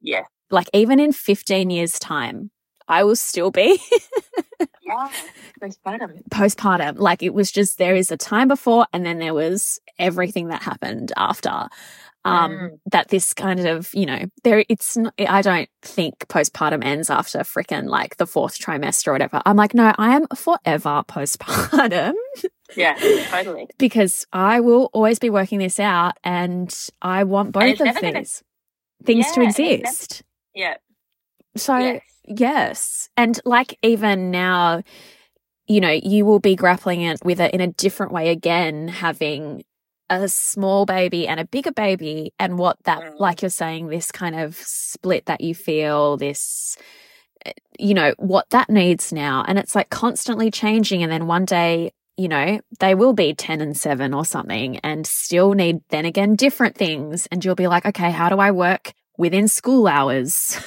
[0.00, 0.24] Yeah.
[0.50, 2.50] Like even in 15 years' time,
[2.88, 3.80] I will still be
[5.60, 6.22] Postpartum.
[6.30, 6.98] postpartum.
[6.98, 10.62] Like it was just there is a time before and then there was everything that
[10.62, 11.68] happened after.
[12.24, 12.70] Um, Mm.
[12.92, 17.40] that this kind of, you know, there it's not, I don't think postpartum ends after
[17.40, 19.42] freaking like the fourth trimester or whatever.
[19.44, 22.12] I'm like, no, I am forever postpartum
[22.76, 22.94] Yeah,
[23.28, 23.66] totally.
[23.78, 26.72] because I will always be working this out and
[27.02, 28.44] I want both of never gonna- these
[29.04, 30.22] things to Yeah, never- exist.
[30.54, 30.74] Yeah.
[31.56, 32.02] So yes.
[32.26, 33.08] Yes.
[33.16, 34.82] And like even now,
[35.66, 39.64] you know, you will be grappling it with it in a different way again, having
[40.10, 43.18] a small baby and a bigger baby, and what that, Mm.
[43.18, 46.76] like you're saying, this kind of split that you feel, this,
[47.46, 49.44] eh, you know, what that needs now.
[49.48, 51.02] And it's like constantly changing.
[51.02, 55.06] And then one day, you know, they will be 10 and 7 or something and
[55.06, 57.26] still need then again different things.
[57.32, 60.58] And you'll be like, okay, how do I work within school hours?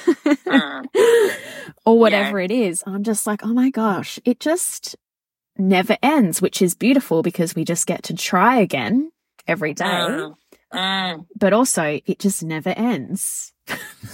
[0.46, 0.86] Mm.
[1.86, 2.82] or whatever it is.
[2.86, 4.96] I'm just like, oh my gosh, it just
[5.58, 9.10] never ends, which is beautiful because we just get to try again
[9.46, 9.84] every day.
[9.84, 10.34] Mm.
[10.72, 11.26] Mm.
[11.38, 13.52] But also, it just never ends.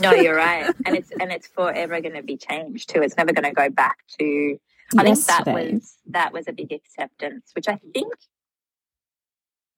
[0.00, 0.72] No, you're right.
[0.86, 3.02] And it's and it's forever gonna be changed too.
[3.02, 4.58] It's never gonna go back to
[4.98, 8.12] I think that was that was a big acceptance, which I think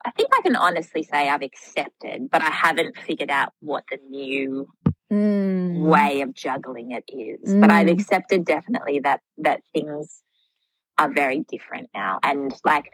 [0.04, 3.98] I think I can honestly say I've accepted, but I haven't figured out what the
[4.08, 4.68] new
[5.10, 5.80] Mm.
[5.80, 7.54] way of juggling it is.
[7.54, 7.92] But I've Mm.
[7.92, 10.22] accepted definitely that that things
[10.98, 12.18] are very different now.
[12.22, 12.92] And like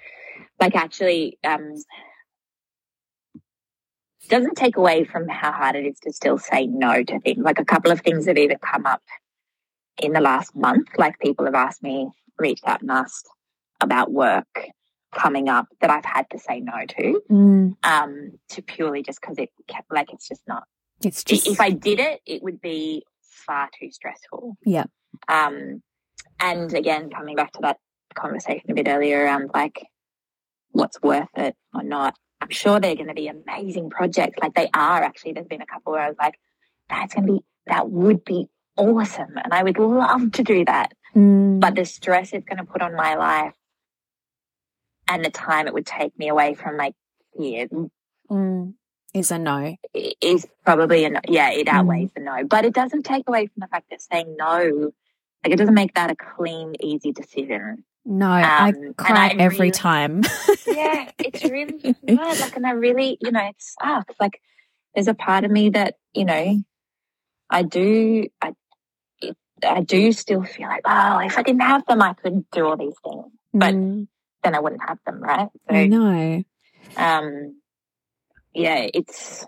[0.61, 1.75] like actually um
[4.29, 7.43] doesn't take away from how hard it is to still say no to things.
[7.43, 9.03] Like a couple of things have even come up
[9.99, 10.89] in the last month.
[10.97, 13.29] Like people have asked me, reached out and asked
[13.81, 14.69] about work
[15.15, 17.23] coming up that I've had to say no to.
[17.31, 17.77] Mm.
[17.83, 20.65] Um, to purely just because it kept like it's just not
[21.03, 24.57] It's just, if I did it, it would be far too stressful.
[24.65, 24.85] Yeah.
[25.29, 25.83] Um,
[26.39, 27.79] and again, coming back to that
[28.15, 29.87] conversation a bit earlier around like
[30.73, 32.15] what's worth it or not.
[32.41, 34.39] I'm sure they're going to be amazing projects.
[34.41, 35.33] Like they are actually.
[35.33, 36.39] There's been a couple where I was like,
[36.89, 39.37] that's going to be, that would be awesome.
[39.43, 40.93] And I would love to do that.
[41.15, 41.61] Mm.
[41.61, 43.55] But the stress it's going to put on my life
[45.11, 46.95] and the time it would take me away from my
[47.37, 47.73] kids
[48.31, 48.75] Mm.
[49.13, 49.77] is a no.
[49.93, 51.21] is probably a no.
[51.29, 51.73] Yeah, it Mm.
[51.73, 54.93] outweighs the no, but it doesn't take away from the fact that saying no,
[55.45, 57.85] like it doesn't make that a clean, easy decision.
[58.05, 60.23] No, I Um, and cry I every really- time.
[60.67, 62.41] Yeah, it's really hard.
[62.41, 64.15] Like, and I really, you know, it sucks.
[64.21, 64.41] Like,
[64.95, 66.63] there's a part of me that, you know,
[67.51, 68.55] I do, I,
[69.67, 72.77] I do still feel like, oh, if I didn't have them, I could do all
[72.77, 73.27] these things.
[73.53, 74.07] But- Mm.
[74.43, 75.49] Then I wouldn't have them, right?
[75.69, 76.43] I know.
[76.97, 77.61] um,
[78.55, 79.47] yeah, it's,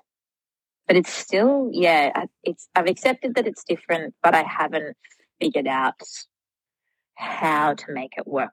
[0.87, 4.97] but it's still, yeah, it's, I've accepted that it's different, but I haven't
[5.41, 6.01] figured out
[7.15, 8.53] how to make it work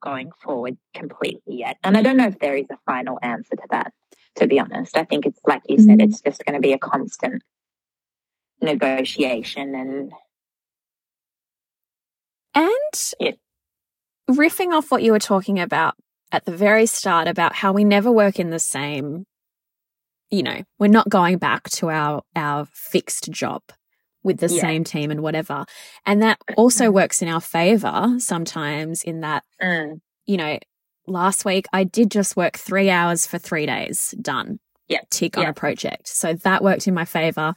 [0.00, 1.78] going forward completely yet.
[1.82, 3.92] And I don't know if there is a final answer to that,
[4.36, 4.96] to be honest.
[4.96, 6.04] I think it's like you said, Mhm.
[6.04, 7.42] it's just going to be a constant
[8.60, 10.12] negotiation and
[12.56, 13.32] And Yeah.
[14.30, 15.94] Riffing off what you were talking about
[16.32, 19.24] at the very start about how we never work in the same,
[20.30, 23.62] you know, we're not going back to our our fixed job
[24.22, 24.60] with the Yeah.
[24.62, 25.66] same team and whatever.
[26.06, 30.58] And that also works in our favor sometimes in that, mm, you know,
[31.06, 34.58] last week I did just work 3 hours for 3 days, done.
[34.88, 35.00] Yeah.
[35.10, 35.50] Tick on Yeah.
[35.50, 36.08] a project.
[36.08, 37.54] So that worked in my favor,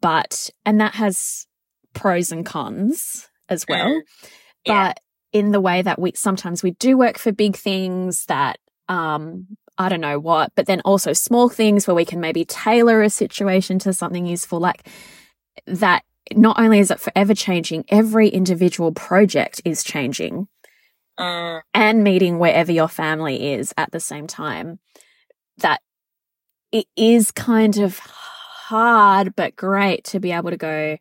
[0.00, 1.46] but and that has
[1.94, 4.00] pros and cons as well mm,
[4.64, 4.88] yeah.
[4.88, 5.00] but
[5.32, 8.58] in the way that we sometimes we do work for big things that
[8.88, 9.46] um
[9.80, 13.10] I don't know what, but then also small things where we can maybe tailor a
[13.10, 14.88] situation to something useful like
[15.66, 16.02] that
[16.34, 20.48] not only is it forever changing, every individual project is changing
[21.18, 24.78] Mm, and meeting wherever your family is at the same time.
[25.58, 25.80] That
[26.70, 30.96] it is kind of hard, but great to be able to go,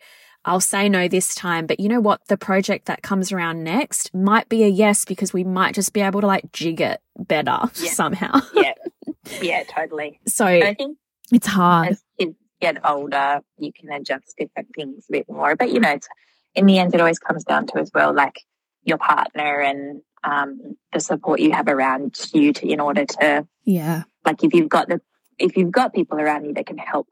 [0.47, 2.21] I'll say no this time, but you know what?
[2.27, 6.01] The project that comes around next might be a yes because we might just be
[6.01, 7.91] able to like jig it better Yeah.
[7.91, 8.39] somehow.
[8.53, 8.73] yeah.
[9.41, 10.19] Yeah, totally.
[10.25, 10.97] So I think
[11.33, 11.89] it's hard.
[11.89, 15.55] as kids get older, you can adjust different things a bit more.
[15.57, 16.07] But you know, it's,
[16.55, 18.39] in the end, it always comes down to as well, like
[18.85, 24.03] your partner and um, the support you have around you to in order to yeah
[24.25, 25.01] like if you've got the
[25.37, 27.07] if you've got people around you that can help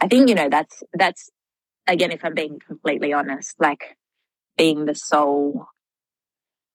[0.00, 1.30] i think you know that's that's
[1.86, 3.96] again if i'm being completely honest like
[4.56, 5.66] being the sole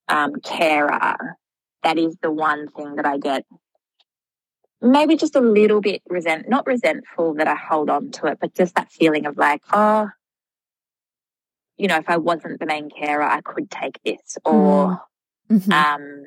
[0.08, 1.38] um, carer
[1.84, 3.46] that is the one thing that i get
[4.82, 8.54] maybe just a little bit resent not resentful that i hold on to it but
[8.54, 10.10] just that feeling of like oh
[11.78, 15.02] you know if i wasn't the main carer i could take this or
[15.50, 15.72] Mhm.
[15.74, 16.24] um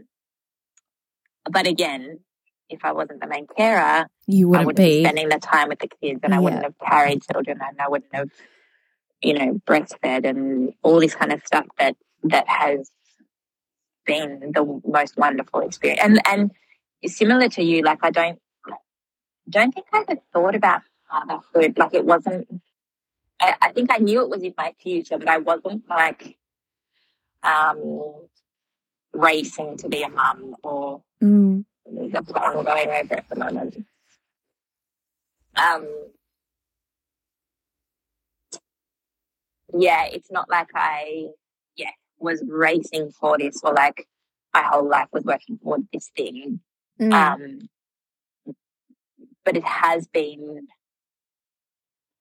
[1.50, 2.20] but again
[2.68, 5.78] if i wasn't the main carer you wouldn't wouldn't be be spending the time with
[5.80, 8.30] the kids and I wouldn't have carried children and I wouldn't have,
[9.24, 12.90] you know, breastfed and all this kind of stuff that that has
[14.06, 16.00] been the most wonderful experience.
[16.02, 16.50] And and
[17.10, 18.38] similar to you, like I don't
[19.48, 21.78] don't think I ever thought about motherhood.
[21.78, 22.48] Like it wasn't
[23.40, 26.36] I, I think I knew it was in my future, but I wasn't like
[27.42, 28.12] um
[29.12, 31.64] racing to be a mum or Mm.
[31.86, 33.86] there's a song going over at the moment.
[35.56, 35.86] Um,
[39.76, 41.26] yeah, it's not like I,
[41.76, 44.06] yeah, was racing for this or like
[44.52, 46.60] my whole life was working for this thing.
[47.00, 47.12] Mm.
[47.12, 47.68] Um,
[49.44, 50.68] but it has been,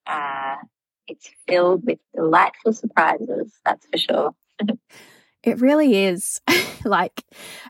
[0.07, 0.55] uh,
[1.07, 4.35] it's filled with delightful surprises, that's for sure.
[5.43, 6.39] It really is.
[6.85, 7.23] like,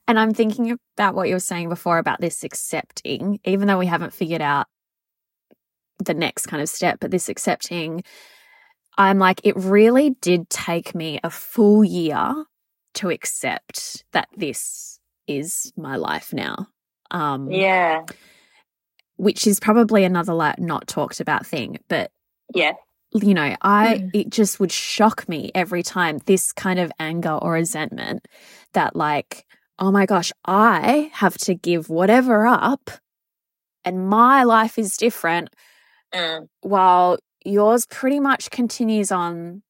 [0.07, 3.87] and I'm thinking about what you were saying before about this accepting, even though we
[3.87, 4.67] haven't figured out
[5.97, 8.03] the next kind of step, but this accepting,
[8.97, 12.45] I'm like, it really did take me a full year
[12.95, 16.67] to accept that this is my life now.
[17.11, 18.03] Um, Yeah,
[19.15, 22.11] which is probably another like not talked about thing, but
[22.53, 22.73] yeah,
[23.13, 24.09] you know, I Mm.
[24.13, 28.27] it just would shock me every time this kind of anger or resentment
[28.73, 29.45] that like,
[29.79, 32.89] oh my gosh, I have to give whatever up
[33.85, 35.49] and my life is different
[36.13, 39.63] mm, while yours pretty much continues on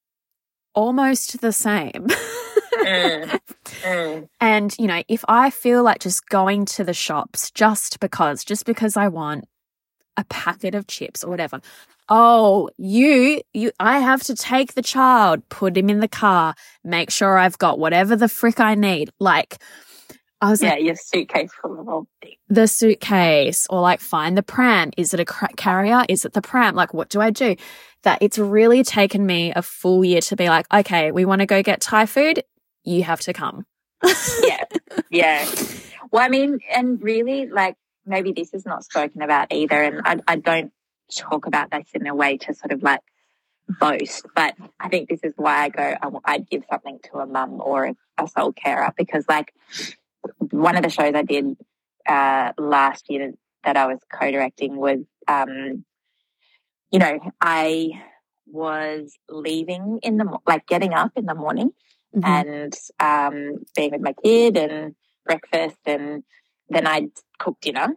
[0.73, 2.07] almost the same.
[2.83, 3.39] mm,
[3.83, 8.43] mm, And, you know, if I feel like just going to the shops just because,
[8.43, 9.45] just because I want
[10.17, 11.61] a packet of chips or whatever,
[12.09, 17.09] oh, you, you, I have to take the child, put him in the car, make
[17.09, 19.11] sure I've got whatever the frick I need.
[19.19, 19.57] Like,
[20.43, 22.35] I was yeah, like, your suitcase full of all things.
[22.49, 24.91] the suitcase or like find the pram.
[24.97, 26.03] Is it a carrier?
[26.09, 26.75] Is it the pram?
[26.75, 27.55] Like, what do I do?
[28.01, 31.45] That it's really taken me a full year to be like, okay, we want to
[31.45, 32.43] go get Thai food.
[32.83, 33.65] You have to come.
[34.43, 34.65] yeah,
[35.09, 35.49] yeah.
[36.11, 39.81] Well, I mean, and really, like, maybe this is not spoken about either.
[39.81, 40.73] And I, I don't
[41.15, 42.99] talk about this in a way to sort of like
[43.79, 47.25] boast, but I think this is why I go, I, I'd give something to a
[47.25, 49.53] mum or a, a sole carer because, like,
[50.51, 51.55] one of the shows I did
[52.07, 55.85] uh, last year that I was co directing was, um,
[56.91, 57.91] you know, I
[58.47, 61.71] was leaving in the, like, getting up in the morning
[62.15, 62.23] Mhm.
[62.25, 64.93] and um, being with my kid and
[65.25, 66.23] breakfast, and
[66.69, 67.09] then I'd
[67.39, 67.95] cook dinner,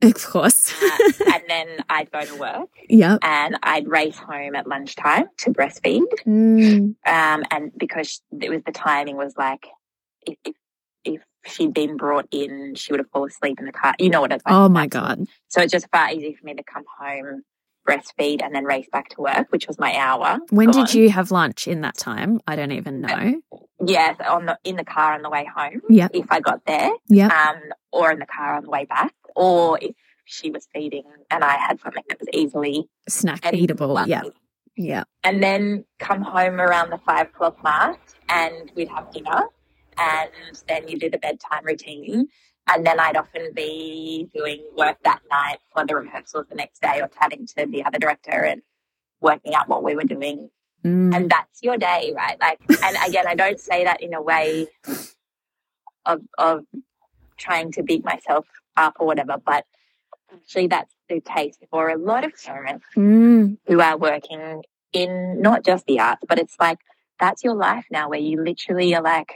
[0.00, 0.72] Of course.
[0.82, 0.98] uh,
[1.34, 3.18] and then I'd go to work, yep.
[3.22, 6.06] and I'd race home at lunchtime to breastfeed.
[6.26, 6.94] Mm.
[7.04, 9.66] Um, and because it was the timing was like,
[10.26, 10.54] if if
[11.46, 13.94] she'd been brought in, she would have fallen asleep in the car.
[13.98, 14.54] You know what it's like.
[14.54, 15.26] Oh my God.
[15.48, 17.42] So it's just far easier for me to come home,
[17.88, 20.38] breastfeed, and then race back to work, which was my hour.
[20.50, 20.84] When gone.
[20.84, 22.40] did you have lunch in that time?
[22.46, 23.40] I don't even know.
[23.84, 25.80] Yes, on the in the car on the way home.
[25.88, 26.10] Yep.
[26.14, 26.90] If I got there.
[27.08, 27.32] Yep.
[27.32, 27.60] um,
[27.92, 31.56] or in the car on the way back, or if she was feeding and I
[31.56, 33.98] had something that was easily Snack eatable.
[34.06, 34.22] Yeah.
[34.76, 35.04] Yeah.
[35.24, 39.44] And then come home around the five o'clock mark and we'd have dinner
[39.98, 40.30] and
[40.68, 42.28] then you do the bedtime routine.
[42.70, 47.00] And then I'd often be doing work that night for the rehearsals the next day
[47.00, 48.60] or chatting to the other director and
[49.20, 50.50] working out what we were doing.
[50.84, 51.14] Mm.
[51.14, 52.38] And that's your day, right?
[52.38, 54.66] Like, and again, I don't say that in a way
[56.04, 56.64] of, of
[57.38, 58.46] trying to beat myself
[58.76, 59.64] up or whatever, but
[60.32, 63.56] actually that's the case for a lot of parents Mm.
[63.66, 66.78] who are working in not just the arts, but it's like
[67.18, 69.32] that's your life now where you literally are like,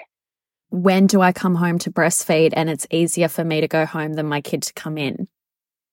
[0.73, 4.15] When do I come home to breastfeed and it's easier for me to go home
[4.15, 5.29] than my kid to come in?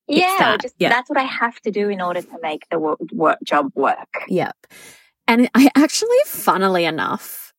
[0.07, 0.89] It's yeah, that, just yeah.
[0.89, 4.07] that's what I have to do in order to make the work, work job work.
[4.29, 4.55] Yep.
[5.27, 7.53] And I actually, funnily enough,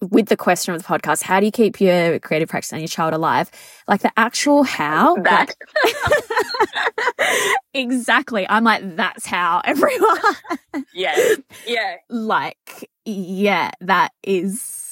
[0.00, 2.88] with the question of the podcast, how do you keep your creative practice and your
[2.88, 3.50] child alive?
[3.88, 5.16] Like the actual how.
[5.24, 5.54] That
[5.84, 8.46] like- exactly.
[8.48, 10.18] I'm like, that's how everyone.
[10.94, 11.34] yeah,
[11.66, 14.83] yeah, like, yeah, that is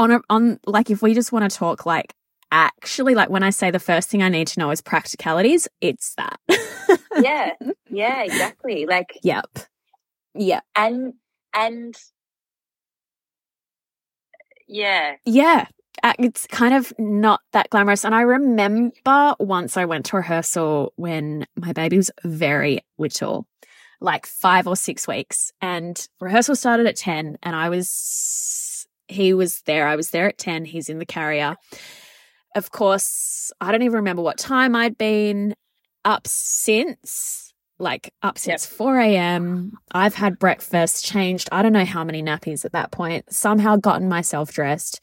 [0.00, 2.14] on a, on like if we just want to talk like
[2.50, 6.14] actually like when I say the first thing I need to know is practicalities, it's
[6.16, 6.40] that.
[7.22, 7.52] yeah.
[7.88, 8.86] Yeah, exactly.
[8.86, 9.58] Like Yep.
[10.34, 10.64] Yep.
[10.74, 11.12] and
[11.54, 11.94] and
[14.66, 15.16] yeah.
[15.24, 15.66] Yeah.
[16.02, 18.04] Uh, It's kind of not that glamorous.
[18.04, 23.46] And I remember once I went to rehearsal when my baby was very little,
[24.00, 25.52] like five or six weeks.
[25.60, 27.88] And rehearsal started at 10, and I was,
[29.10, 29.86] he was there.
[29.86, 30.64] I was there at 10.
[30.64, 31.56] He's in the carrier.
[32.56, 35.54] Of course, I don't even remember what time I'd been
[36.04, 39.72] up since, like up since 4 a.m.
[39.92, 44.08] I've had breakfast, changed, I don't know how many nappies at that point, somehow gotten
[44.08, 45.00] myself dressed.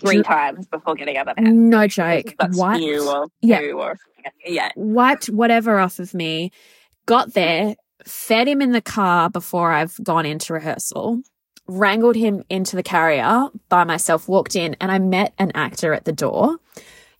[0.00, 1.44] Three times before getting out of bed.
[1.54, 2.34] No joke.
[2.40, 3.60] That's Wiped, you or Yeah.
[3.72, 3.96] or
[4.44, 4.70] yeah.
[4.74, 6.50] wiped whatever off of me,
[7.06, 11.22] got there, fed him in the car before I've gone into rehearsal,
[11.68, 16.04] wrangled him into the carrier by myself, walked in, and I met an actor at
[16.04, 16.58] the door,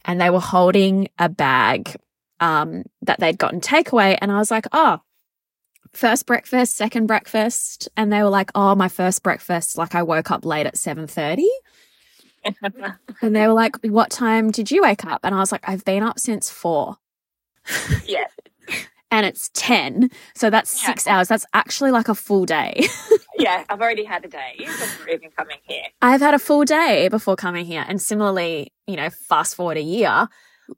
[0.05, 1.97] and they were holding a bag
[2.41, 5.01] um, that they'd gotten takeaway, and I was like, oh.
[5.93, 10.31] First breakfast, second breakfast, and they were like, "Oh, my first breakfast, like I woke
[10.31, 11.47] up late at 7:30."
[13.23, 15.87] And they were like, "What time did you wake up?" And I was like, "I've
[15.87, 16.99] been up since 4."
[18.05, 18.27] yeah.
[19.11, 20.11] And it's 10.
[20.35, 20.87] So that's Yeah.
[20.89, 21.29] six hours.
[21.29, 22.87] That's actually like a full day.
[23.39, 23.65] Yeah.
[23.69, 25.83] I've already had a day before even coming here.
[26.01, 27.85] I've had a full day before coming here.
[27.87, 30.27] And similarly, you know, fast forward a year.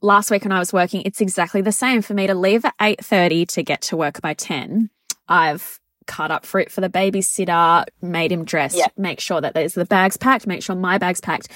[0.03, 2.77] Last week when I was working, it's exactly the same for me to leave at
[2.81, 4.91] 8.30 to get to work by 10.
[5.29, 8.87] I've cut up fruit for the babysitter, made him dressed, Yeah.
[8.97, 11.49] make sure that there's the bags packed, make sure my bag's packed.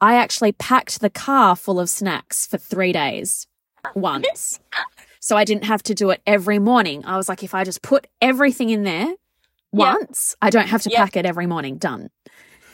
[0.00, 3.48] I actually packed the car full of snacks for three days
[3.96, 4.60] once.
[5.24, 7.02] So I didn't have to do it every morning.
[7.06, 9.06] I was like, if I just put everything in there
[9.72, 9.94] Yeah.
[9.94, 10.98] once, I don't have to Yeah.
[11.02, 11.78] pack it every morning.
[11.78, 12.10] Done.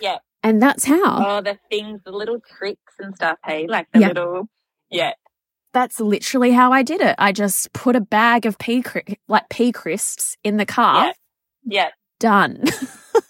[0.01, 0.19] Yeah.
[0.43, 1.25] And that's how.
[1.39, 3.67] Oh, the things, the little tricks and stuff, hey?
[3.69, 4.09] Like the Yeah.
[4.09, 4.49] little
[4.91, 5.13] yeah.
[5.73, 7.15] That's literally how I did it.
[7.19, 8.83] I just put a bag of pea
[9.29, 11.07] like pea crisps in the car.
[11.07, 11.13] Yeah.
[11.65, 11.89] Yeah.
[12.19, 12.65] Done.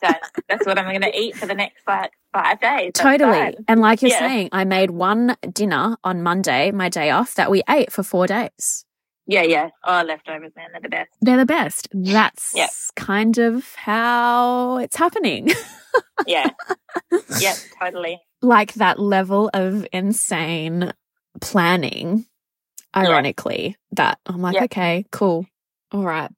[0.02, 2.92] That, that's what I'm gonna eat for the next like five days.
[2.94, 3.32] That's totally.
[3.38, 3.54] fine.
[3.68, 4.18] And like you're Yeah.
[4.20, 8.26] saying, I made one dinner on Monday, my day off, that we ate for four
[8.26, 8.86] days.
[9.30, 9.68] Yeah, yeah.
[9.84, 11.10] Oh, leftovers, man, they're the best.
[11.20, 11.86] They're the best.
[11.92, 12.66] That's Yeah.
[12.96, 15.48] kind of how it's happening.
[16.26, 16.50] Yeah.
[17.40, 18.20] yeah, totally.
[18.42, 20.92] like that level of insane
[21.40, 22.26] planning,
[22.96, 24.64] ironically, that I'm like, Yeah.
[24.64, 25.46] okay, cool.
[25.90, 26.30] All right.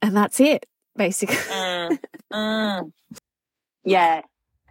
[0.00, 0.64] And that's it,
[0.96, 1.36] basically.
[1.36, 1.98] Mm,
[2.32, 2.92] mm.
[3.84, 4.22] Yeah.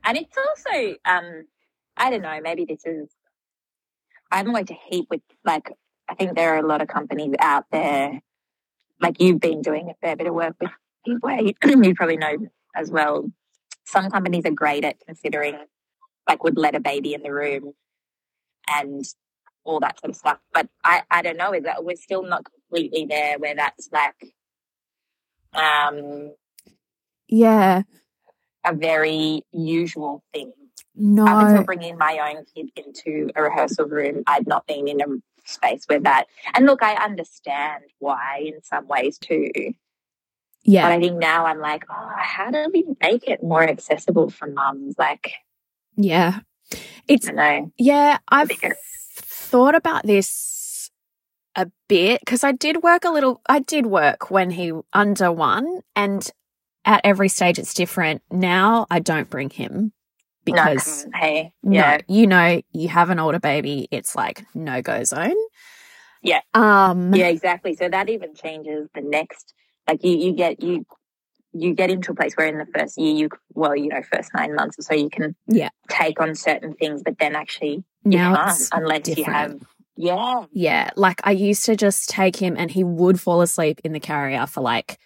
[0.03, 1.45] And it's also, um,
[1.95, 3.07] I don't know, maybe this is,
[4.31, 5.71] I haven't worked a heap with, like,
[6.09, 8.21] I think there are a lot of companies out there,
[9.01, 10.71] like you've been doing a fair bit of work with
[11.05, 11.29] people,
[11.85, 12.37] you probably know
[12.75, 13.29] as well.
[13.85, 15.57] Some companies are great at considering,
[16.27, 17.73] like, would let a baby in the room
[18.69, 19.05] and
[19.63, 20.39] all that sort of stuff.
[20.53, 24.33] But I, I don't know, is that we're still not completely there where that's like,
[25.53, 26.33] um,
[27.27, 27.83] yeah.
[28.65, 30.51] a very usual thing.
[31.27, 35.05] Up until bringing my own kid into a rehearsal room, I'd not been in a
[35.47, 36.25] space where that.
[36.53, 39.51] And look, I understand why in some ways too.
[40.63, 40.83] Yeah.
[40.89, 40.91] But.
[40.93, 44.95] I think now I'm like, oh, how do we make it more accessible for mums?
[44.97, 45.31] Like,
[45.95, 46.39] Yeah.
[46.73, 46.77] I
[47.07, 47.71] It's, don't know.
[47.77, 48.51] yeah, I've
[49.15, 50.91] thought about this
[51.55, 55.79] a bit because I did work a little, I did work when he under one
[55.95, 56.29] and
[56.83, 58.21] at every stage it's different.
[58.31, 59.93] Now I don't bring him
[60.53, 64.81] because no, hey, No, yeah, you know, you have an older baby, it's like no
[64.81, 65.35] go zone.
[66.23, 66.41] Yeah.
[66.53, 67.75] Um yeah, exactly.
[67.75, 69.53] So that even changes the next.
[69.87, 70.85] Like you, you get you.
[71.53, 74.29] You get into a place where in the first year, you well, you know, first
[74.35, 75.69] nine months or so, you can Yeah.
[75.89, 79.59] take on certain things, but then actually you now can't unless you have
[79.95, 83.93] yeah yeah, like I used to just take him and he would fall asleep in
[83.93, 84.99] the carrier for like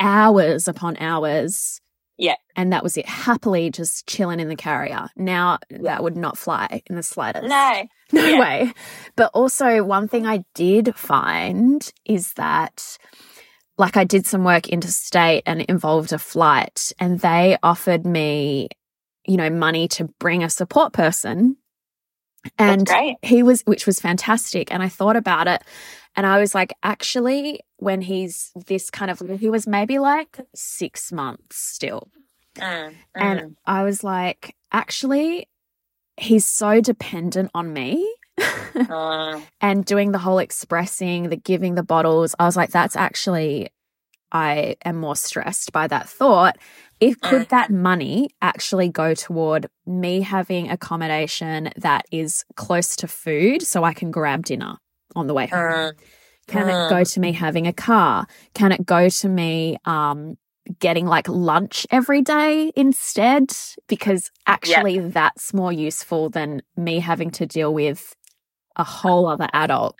[0.00, 1.80] hours upon hours.
[2.18, 2.36] Yeah.
[2.56, 3.06] And that was it.
[3.06, 5.08] Happily just chilling in the carrier.
[5.16, 7.46] Now that would not fly in the slightest.
[7.46, 8.40] no No Yeah.
[8.40, 8.72] way.
[9.16, 12.98] But also, one thing I did find is that,
[13.78, 18.68] like, I did some work interstate and it involved a flight, and they offered me,
[19.26, 21.56] you know, money to bring a support person.
[22.58, 24.72] And that's great he was, which was fantastic.
[24.72, 25.62] And I thought about it,
[26.16, 31.12] and I was like, actually, when he's this kind of, he was maybe like six
[31.12, 32.08] months still.
[32.56, 32.94] Mm, mm.
[33.14, 35.48] And I was like, actually,
[36.16, 38.14] he's so dependent on me.
[38.38, 43.68] Mm, and doing the whole expressing, the giving the bottles, I was like, that's actually,
[44.32, 46.56] I am more stressed by that thought.
[46.98, 53.60] if could that money actually go toward me having accommodation that is close to food
[53.60, 54.78] so I can grab dinner
[55.16, 55.58] on the way home?
[55.58, 55.92] Mm.
[56.46, 58.26] Can it go to me having a car?
[58.54, 60.36] Can it go to me um,
[60.78, 63.52] getting like lunch every day instead?
[63.88, 68.14] Because actually, that's more useful than me having to deal with
[68.76, 69.96] a whole other adult.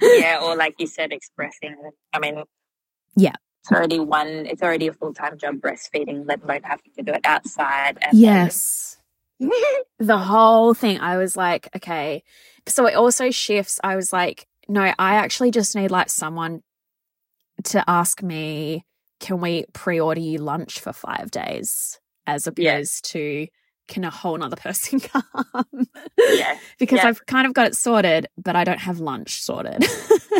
[0.00, 1.74] yeah, or like you said, expressing.
[2.12, 2.44] I mean,
[3.16, 3.32] Yeah.
[3.62, 4.28] it's already one.
[4.46, 7.98] It's already a full time job breastfeeding, let alone having to do it outside.
[8.12, 8.98] Yes.
[9.98, 12.22] the whole thing, I was like, okay.
[12.68, 13.80] So it also shifts.
[13.82, 16.62] I was like, no, I actually just need like someone
[17.64, 18.84] to ask me,
[19.20, 21.98] can we pre order you lunch for five days?
[22.26, 23.46] As opposed to,
[23.88, 25.24] can a whole nother person come?
[26.18, 27.08] yeah, because Yeah.
[27.08, 29.82] I've kind of got it sorted, but I don't have lunch sorted.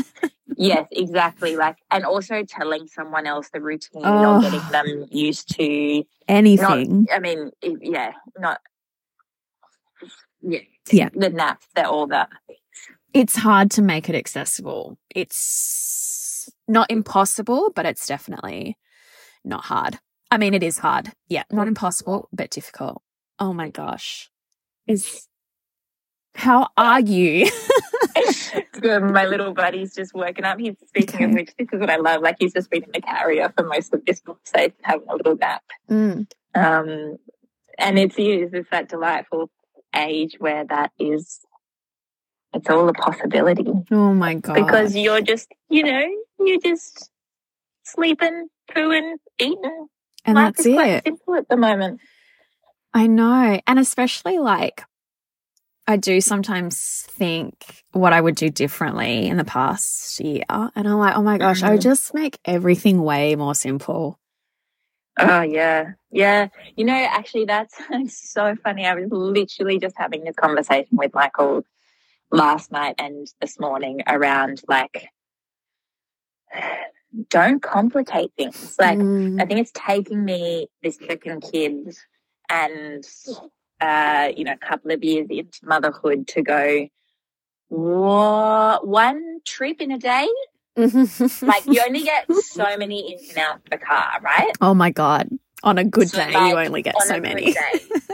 [0.56, 1.56] yes, exactly.
[1.56, 4.36] Like, and also telling someone else the routine Oh.
[4.36, 6.04] or getting them used to.
[6.28, 7.06] Anything.
[7.08, 7.50] Not, I mean,
[7.80, 8.60] yeah, not.
[10.42, 10.60] Yeah,
[10.92, 11.08] Yeah.
[11.14, 12.28] the naps, the all that.
[13.14, 14.98] it's hard to make it accessible.
[15.14, 18.76] It's not impossible, but it's definitely
[19.44, 19.98] not hard.
[20.30, 21.12] I mean, it is hard.
[21.28, 23.02] Yeah, not impossible, but difficult.
[23.38, 24.30] Oh my gosh.
[24.86, 25.26] Is
[26.34, 27.50] how are you?
[28.80, 29.02] Good.
[29.02, 30.58] My little buddy's just woken up.
[30.60, 31.40] He's speaking of Okay.
[31.40, 32.22] which, this is what I love.
[32.22, 35.36] Like he's just been in the carrier for most of this conversation, having a little
[35.36, 35.62] nap.
[35.90, 37.16] Mm, Um,
[37.78, 38.48] and it's you.
[38.52, 39.50] It's that delightful
[39.94, 41.40] age where that is.
[42.54, 44.54] It's all a possibility Oh my god.
[44.54, 46.06] because you're just, you know,
[46.40, 47.10] you're just
[47.84, 49.86] sleeping, pooing, eating.
[50.24, 51.04] and Life that's is quite it.
[51.04, 52.00] simple at the moment.
[52.94, 53.60] I know.
[53.66, 54.82] And especially like
[55.86, 60.44] I do sometimes think what I would do differently in the past year.
[60.48, 61.84] And I'm like, oh my gosh, I would Mhm.
[61.84, 64.18] just make everything way more simple.
[65.18, 66.48] Oh yeah, yeah.
[66.76, 67.74] You know, actually, that's
[68.08, 68.86] so funny.
[68.86, 71.64] I was literally just having this conversation with Michael
[72.30, 75.08] last night and this morning around like,
[77.30, 78.76] don't complicate things.
[78.78, 79.40] Like, Mm.
[79.40, 81.96] I think it's taking me this second kid
[82.50, 83.04] and
[83.80, 86.88] uh, you know, a couple of years into motherhood to go.
[87.68, 90.28] What one trip in a day?
[90.78, 94.52] Like you only get so many ins and outs of the car, right?
[94.60, 95.28] oh my god.
[95.64, 97.52] On a good So, day, like, you only get so a many.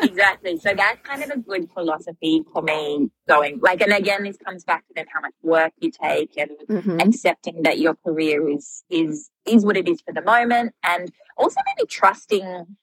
[0.03, 0.57] exactly.
[0.59, 4.65] So that's kind of a good philosophy for me going like and again this comes
[4.65, 7.01] back to then how much work you take and Mhm.
[7.03, 11.61] accepting that your career is is is what it is for the moment and also
[11.77, 12.77] maybe trusting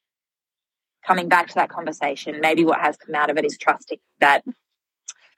[1.06, 4.44] coming back to that conversation, maybe what has come out of it is trusting that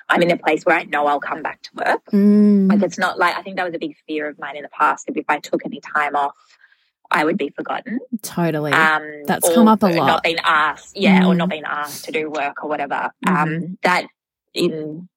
[0.09, 2.01] I'm in a place where I know I'll come back to work.
[2.11, 2.69] Mm.
[2.69, 4.69] Like it's not like I think that was a big fear of mine in the
[4.69, 5.05] past.
[5.09, 6.33] If if I took any time off,
[7.11, 7.99] I would be forgotten.
[8.21, 8.71] Totally.
[8.71, 10.07] Um, That's come up a lot.
[10.07, 11.37] Not being asked, yeah, or Mm.
[11.37, 13.11] not being asked to do work or whatever.
[13.25, 13.37] Mhm.
[13.67, 14.05] Um, that
[14.53, 15.09] in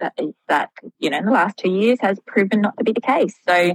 [0.00, 0.18] that
[0.48, 3.34] that you know in the last two years has proven not to be the case.
[3.48, 3.74] So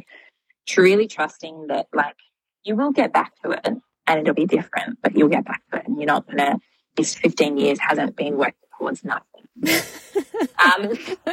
[0.66, 2.16] truly trusting that like
[2.64, 3.68] you will get back to it
[4.08, 6.58] and it'll be different, but you'll get back to it, and you're not gonna.
[6.96, 8.54] This 15 years hasn't been working
[8.84, 9.48] towards nothing.
[10.66, 10.98] um,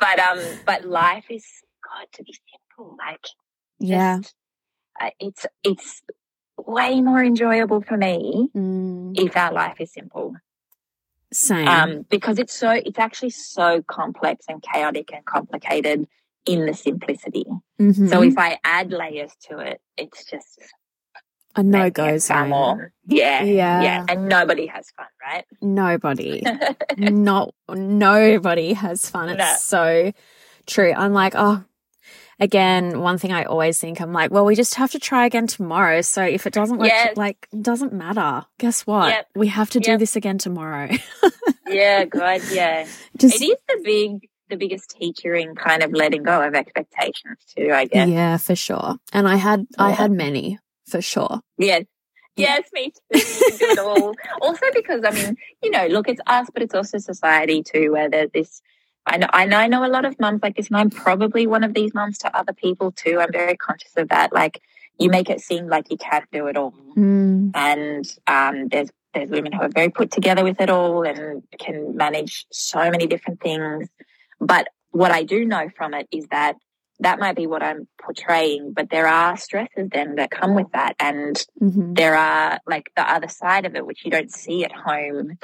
[0.00, 1.44] but um, but life is
[1.84, 2.96] got to be simple.
[2.98, 3.24] Like
[3.78, 4.18] yeah.
[4.18, 4.34] just,
[5.00, 6.02] uh, it's it's
[6.56, 9.18] way more enjoyable for me Mm.
[9.18, 10.34] if our life is simple.
[11.32, 11.68] Same.
[11.68, 16.06] Um, because it's so it's actually so complex and chaotic and complicated
[16.46, 17.44] in the simplicity.
[17.78, 18.08] Mhm.
[18.08, 20.58] So if I add layers to it, it's just
[21.56, 22.50] a no go zone.
[22.50, 22.92] more.
[23.06, 23.82] Yeah, Yeah.
[23.82, 25.44] yeah, and nobody has fun, right?
[25.62, 26.42] Nobody.
[26.98, 29.30] not nobody has fun.
[29.30, 29.54] It's No.
[29.58, 30.12] so
[30.66, 30.92] true.
[30.94, 31.64] I'm like, oh,
[32.40, 35.46] again, one thing I always think, I'm like, well, we just have to try again
[35.46, 36.02] tomorrow.
[36.02, 37.16] So if it doesn't work, Yes.
[37.16, 38.44] like, doesn't matter.
[38.58, 39.08] Guess what?
[39.08, 39.26] Yep.
[39.34, 40.00] We have to do Yep.
[40.00, 40.88] this again tomorrow.
[41.66, 42.86] yeah, God, yeah.
[43.16, 47.38] just It is the big, the biggest teacher in kind of letting go of expectations
[47.56, 47.70] too.
[47.72, 48.08] I guess.
[48.08, 48.96] yeah, for sure.
[49.12, 50.58] And I had, I had many
[50.88, 51.40] for sure.
[51.58, 51.84] Yes.
[52.36, 53.18] Yes, me too.
[53.18, 54.14] You can do it all.
[54.40, 58.08] also because I mean, you know, look, it's us, but it's also society too, where
[58.08, 58.62] there's this
[59.06, 61.46] I know, I know I know a lot of mums like this, and I'm probably
[61.46, 63.18] one of these mums to other people too.
[63.20, 64.32] I'm very conscious of that.
[64.32, 64.62] Like
[64.98, 66.74] you make it seem like you can't do it all.
[66.96, 71.42] Mm, And um there's there's women who are very put together with it all and
[71.58, 73.88] can manage so many different things.
[74.40, 76.56] But what I do know from it is that
[77.00, 80.94] that might be what I'm portraying, but there are stresses then that come with that.
[80.98, 81.96] And mhm.
[81.96, 85.38] there are like the other side of it, which you don't see at home.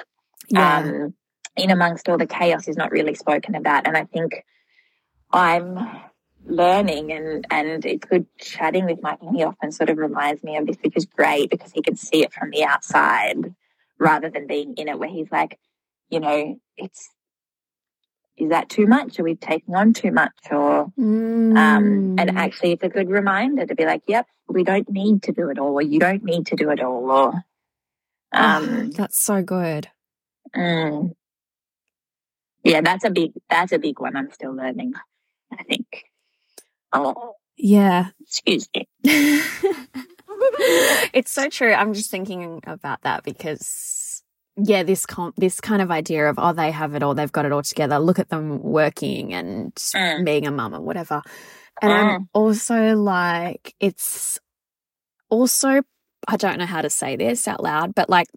[0.49, 0.79] Yeah.
[0.79, 1.15] Um,
[1.57, 3.87] in amongst all the chaos is not really spoken about.
[3.87, 4.45] And I think
[5.33, 5.79] I'm
[6.47, 10.57] learning and and it's good chatting with Mike and he often sort of reminds me
[10.57, 13.55] of this which is great because he can see it from the outside
[13.99, 15.59] rather than being in it where he's like
[16.11, 17.09] you know it's
[18.37, 19.19] is that too much?
[19.21, 20.33] Are we taking on too much?
[20.51, 21.57] Or, Mm.
[21.57, 25.33] um, and actually it's a good reminder to be like, yep, we don't need to
[25.33, 27.33] do it all, or you don't need to do it all, or,
[28.33, 29.89] um, Oh, that's so good.
[30.55, 31.15] mm.
[32.65, 34.95] yeah, that's a big, that's a big one I'm still learning,
[35.53, 36.05] I think.
[36.93, 38.11] Oh, Yeah.
[38.21, 38.89] excuse me.
[41.13, 41.73] it's so true.
[41.73, 43.67] I'm just thinking about that because
[44.57, 47.45] yeah, this com- this kind of idea of oh they have it all, they've got
[47.45, 47.99] it all together.
[47.99, 50.25] Look at them working and Mm.
[50.25, 51.23] being a mum or whatever.
[51.83, 54.39] And I'm also like it's
[55.29, 55.83] also
[56.29, 58.29] I don't know how to say this out loud, but like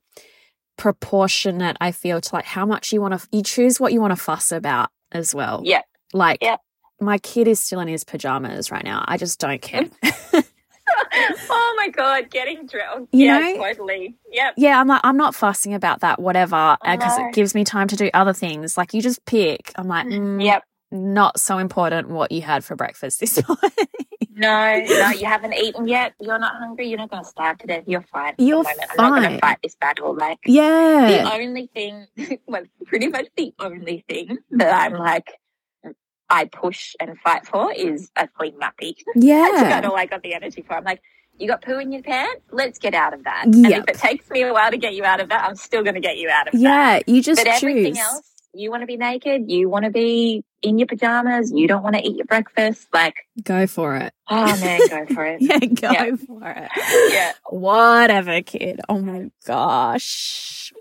[0.77, 4.11] proportionate I feel to like how much you want to you choose what you want
[4.11, 5.61] to fuss about as well.
[5.63, 5.81] Yeah.
[6.13, 6.57] Like Yeah.
[6.99, 9.03] my kid is still in his pajamas right now.
[9.07, 9.85] I just don't care.
[11.49, 13.07] oh my God, getting drilled.
[13.11, 13.57] You yeah, know?
[13.57, 14.15] totally.
[14.31, 14.53] Yep.
[14.57, 17.27] yeah, I'm like, I'm not fussing about that, whatever, because know.
[17.27, 18.77] it gives me time to do other things.
[18.77, 19.71] Like, you just pick.
[19.75, 20.63] I'm like, mm, Yep.
[20.91, 23.87] not so important what you had for breakfast this morning.
[24.39, 26.13] No, no, you haven't eaten yet.
[26.19, 26.87] You're not hungry.
[26.87, 27.85] You're not going to starve to death.
[27.87, 28.35] You're fine.
[28.37, 28.75] You're fine.
[28.99, 30.15] I'm not going to fight this battle.
[30.15, 31.23] Like, yeah.
[31.23, 32.05] the only thing,
[32.47, 35.33] well, pretty much the only thing that I'm like,
[36.29, 38.95] I push and fight for is a clean nappy.
[39.15, 39.47] Yeah.
[39.51, 39.67] That's Yeah.
[39.79, 40.75] about all I got the energy for.
[40.75, 41.01] I'm like,
[41.39, 42.41] you got poo in your pants?
[42.51, 43.45] Let's get out of that.
[43.45, 45.83] And if it takes me a while to get you out of that, I'm still
[45.83, 46.59] going to get you out of that.
[46.59, 46.99] Yeah.
[47.05, 48.23] You just But everything else,
[48.53, 51.95] you want to be naked, you want to be in your pajamas, you don't want
[51.95, 52.87] to eat your breakfast.
[52.91, 53.13] Like,
[53.43, 54.11] Go for it.
[54.27, 55.41] oh man, go for it.
[55.41, 56.15] Yeah, go Yeah.
[56.15, 56.69] for it.
[57.13, 57.33] Yeah.
[57.49, 58.79] Whatever, kid.
[58.89, 60.73] Oh my gosh.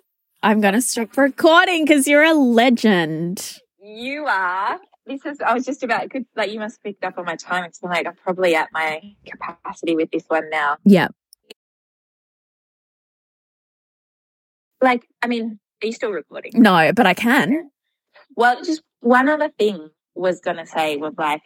[0.43, 3.59] I'm going to stop recording because you're a legend.
[3.83, 4.79] You are.
[5.07, 7.37] This is, I was just about, could, like, you must have picked up on my
[7.37, 7.65] time.
[7.65, 10.79] It's like, I'm probably at my capacity with this one now.
[10.85, 11.09] Yeah.
[14.83, 16.53] Like, I mean, are you still recording?
[16.57, 17.71] No, but I can.
[18.35, 21.43] Well, just one other thing was going to say was like,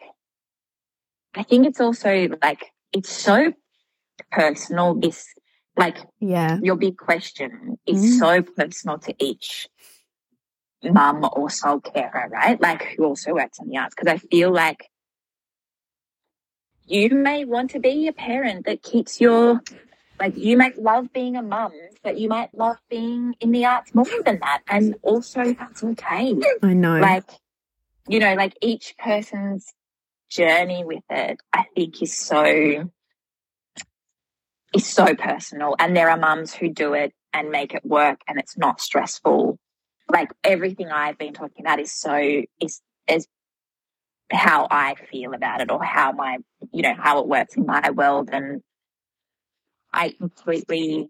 [1.35, 3.53] I think it's also like, it's so
[4.31, 4.95] personal.
[4.95, 5.27] This,
[5.77, 6.57] like, Yeah.
[6.63, 8.19] your big question is Mm.
[8.19, 9.69] so personal to each
[10.83, 12.59] mum or sole carer, right?
[12.59, 13.95] Like who also works in the arts.
[13.95, 14.89] Because I feel like
[16.85, 19.61] you may want to be a parent that keeps your,
[20.19, 21.71] like you might love being a mum,
[22.03, 24.61] but you might love being in the arts more than that.
[24.67, 26.35] And also that's okay.
[26.63, 26.99] I know.
[26.99, 27.29] Like,
[28.07, 29.71] you know, like each person's
[30.29, 32.89] journey with it, I think is so,
[34.73, 35.75] is so personal.
[35.77, 39.59] And there are mums who do it and make it work and it's not stressful.
[40.21, 42.15] Like everything I've been talking about is so,
[42.59, 43.27] is, is
[44.31, 46.37] how I feel about it or how my,
[46.71, 48.29] you know, how it works in my world.
[48.31, 48.61] And
[49.91, 51.09] I completely,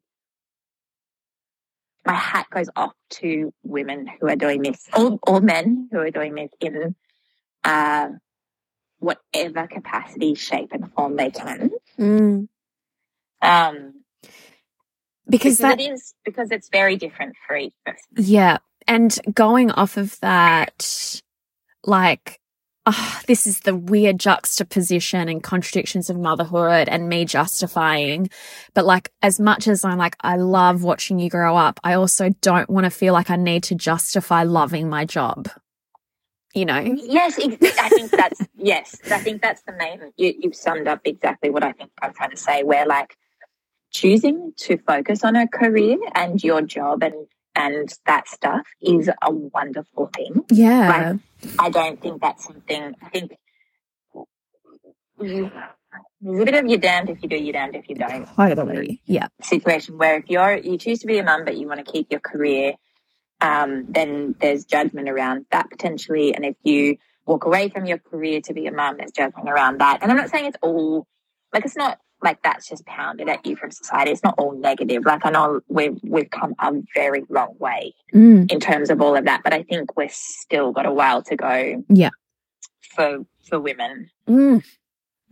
[2.06, 6.10] my hat goes off to women who are doing this, or, or men who are
[6.10, 6.96] doing this in
[7.66, 8.12] uh,
[9.00, 11.70] whatever capacity, shape, and form they can.
[12.00, 12.48] Mm.
[13.42, 13.94] Um,
[15.28, 18.08] Because because that it is because it's very different for each person.
[18.18, 18.60] Yeah.
[18.88, 21.22] And going off of that,
[21.84, 22.40] like,
[22.86, 28.30] ah, this is the weird juxtaposition and contradictions of motherhood and me justifying.
[28.74, 32.30] But like, as much as I'm like, I love watching you grow up, I also
[32.42, 35.50] don't want to feel like I need to justify loving my job.
[36.54, 36.80] You know?
[36.80, 39.00] Yes, I think that's yes.
[39.10, 40.12] I think that's the main.
[40.18, 42.64] You, you've summed up exactly what I think I'm trying to say.
[42.64, 43.16] Where like
[43.92, 49.32] choosing to focus on a career and your job and and that stuff is a
[49.32, 50.44] wonderful thing.
[50.50, 51.16] Yeah.
[51.60, 52.96] I don't think that's something.
[53.02, 53.34] I think
[55.20, 55.52] you,
[56.22, 59.02] there's a bit of you're damned if you do, you're damned if you don't Totally.
[59.06, 59.28] Yeah.
[59.42, 62.08] situation where if you're you choose to be a mum but you want to keep
[62.12, 62.74] your career,
[63.42, 66.34] um, then there's judgment around that potentially.
[66.34, 69.80] And if you walk away from your career to be a mum, there's judgment around
[69.80, 70.00] that.
[70.02, 71.08] And I'm not saying it's all
[71.54, 74.12] like it's not like that's just pounded at you from society.
[74.12, 75.06] It's not all negative.
[75.06, 78.52] Like I know we've we've come a very long way Mm.
[78.52, 81.36] in terms of all of that, but I think we're still got a while to
[81.36, 81.84] go.
[81.90, 82.10] Yeah.
[82.96, 84.64] For for women Mm.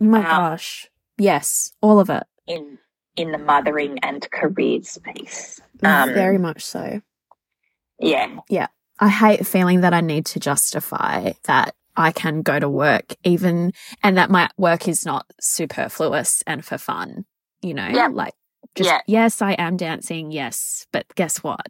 [0.00, 0.88] Oh my Um, gosh.
[1.18, 1.72] Yes.
[1.82, 2.24] All of it.
[2.46, 2.78] in
[3.16, 5.60] in the mothering and career space.
[5.82, 7.02] Um, Very much so.
[7.98, 8.68] Yeah, yeah.
[8.98, 13.72] I hate feeling that I need to justify that I can go to work even
[14.02, 17.24] and that my work is not superfluous and for fun.
[17.62, 18.08] You know, Yeah.
[18.12, 18.34] like
[18.74, 19.00] just Yeah.
[19.06, 21.66] yes, I am dancing, yes, but guess what?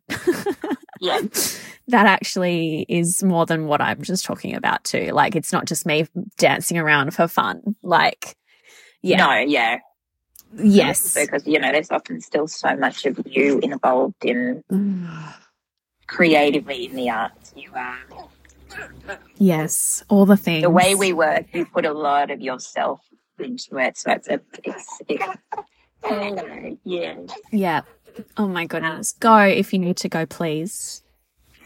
[1.01, 1.21] yeah.
[1.89, 5.11] that actually is more than what I'm just talking about too.
[5.13, 6.07] Like it's not just me
[6.39, 7.77] dancing around for fun.
[7.83, 8.37] Like
[9.03, 9.17] yeah.
[9.17, 9.79] No, yeah.
[10.57, 11.15] Yes.
[11.15, 15.35] Because, you know, there's often still so much of you involved in mm.
[16.07, 17.53] creatively in the arts.
[17.57, 17.99] You are.
[19.37, 20.05] Yes.
[20.09, 20.63] All the things.
[20.63, 23.01] The way we work, you put a lot of yourself
[23.39, 23.97] into it.
[23.97, 25.37] So it's a, it's, it's
[26.85, 27.17] yeah.
[27.53, 27.83] Yeah.
[28.37, 29.13] Oh my goodness.
[29.13, 31.03] Go if you need to go, please.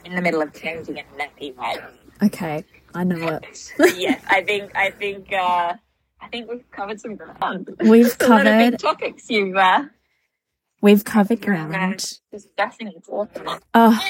[0.04, 1.80] In the middle of changing a nappy right
[2.22, 2.64] Okay.
[2.94, 3.72] I know it.
[3.96, 5.74] yes, I think I think uh,
[6.20, 7.68] I think we've covered some ground.
[7.80, 9.84] We've a lot of covered big topics you've uh,
[10.80, 12.18] we've covered ground.
[12.30, 13.48] discussing talking.
[13.74, 14.00] Oh,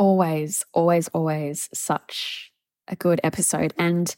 [0.00, 2.50] always, always, always such
[2.88, 3.74] a good episode.
[3.76, 4.12] And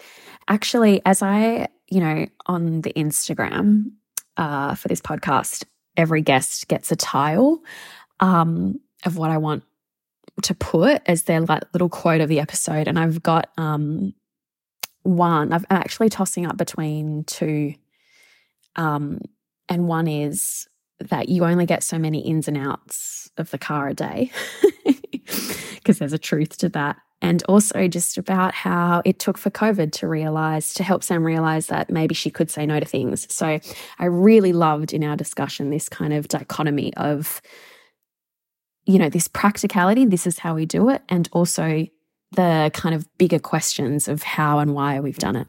[0.49, 3.91] actually, as I, you know, on the Instagram
[4.37, 5.65] uh, for this podcast,
[5.97, 7.61] every guest gets a tile
[8.21, 9.65] um, of what I want
[10.43, 12.87] to put as their like little quote of the episode.
[12.87, 14.15] And I've got um,
[15.03, 15.53] one.
[15.53, 17.75] I've, I'm actually tossing up between two.
[18.77, 19.21] Um,
[19.69, 20.69] and one is
[21.01, 24.31] that you only get so many ins and outs of the car a day
[25.75, 26.97] because there's a truth to that.
[27.21, 31.69] And also just about how it took for COVID to realize, to help Sam realize
[31.69, 33.33] that maybe she could say no to things.
[33.33, 33.61] So
[33.99, 37.41] I really loved in our discussion this kind of dichotomy of,
[38.87, 41.87] you know, this practicality, this is how we do it, and also
[42.33, 45.47] the kind of bigger questions of how and why we've done it.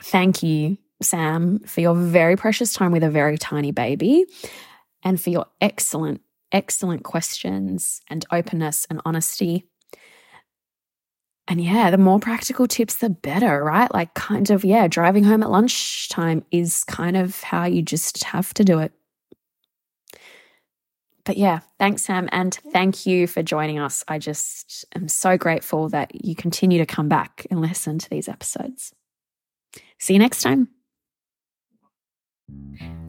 [0.00, 4.26] Thank you, Sam, for your very precious time with a very tiny baby
[5.02, 6.20] and for your excellent,
[6.54, 9.68] excellent questions and openness and honesty.
[11.46, 13.92] And yeah, the more practical tips, the better, right?
[13.92, 18.54] Like, kind of, yeah, driving home at lunchtime is kind of how you just have
[18.54, 18.92] to do it.
[21.24, 22.28] But yeah, thanks, Sam.
[22.32, 24.04] And thank you for joining us.
[24.08, 28.28] I just am so grateful that you continue to come back and listen to these
[28.28, 28.94] episodes.
[29.98, 30.68] See you next time.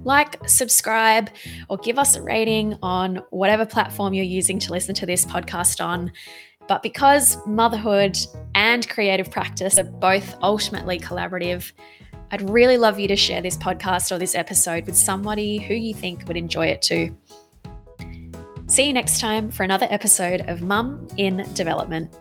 [0.04, 1.32] Like, subscribe,
[1.68, 5.84] or give us a rating on whatever platform you're using to listen to this podcast
[5.84, 6.12] on.
[6.68, 8.18] But because motherhood
[8.54, 11.72] and creative practice are both ultimately collaborative,
[12.32, 15.94] I'd really love you to share this podcast or this episode with somebody who you
[15.94, 17.16] think would enjoy it too.
[18.68, 22.12] See you next time for another episode of Mum in Development.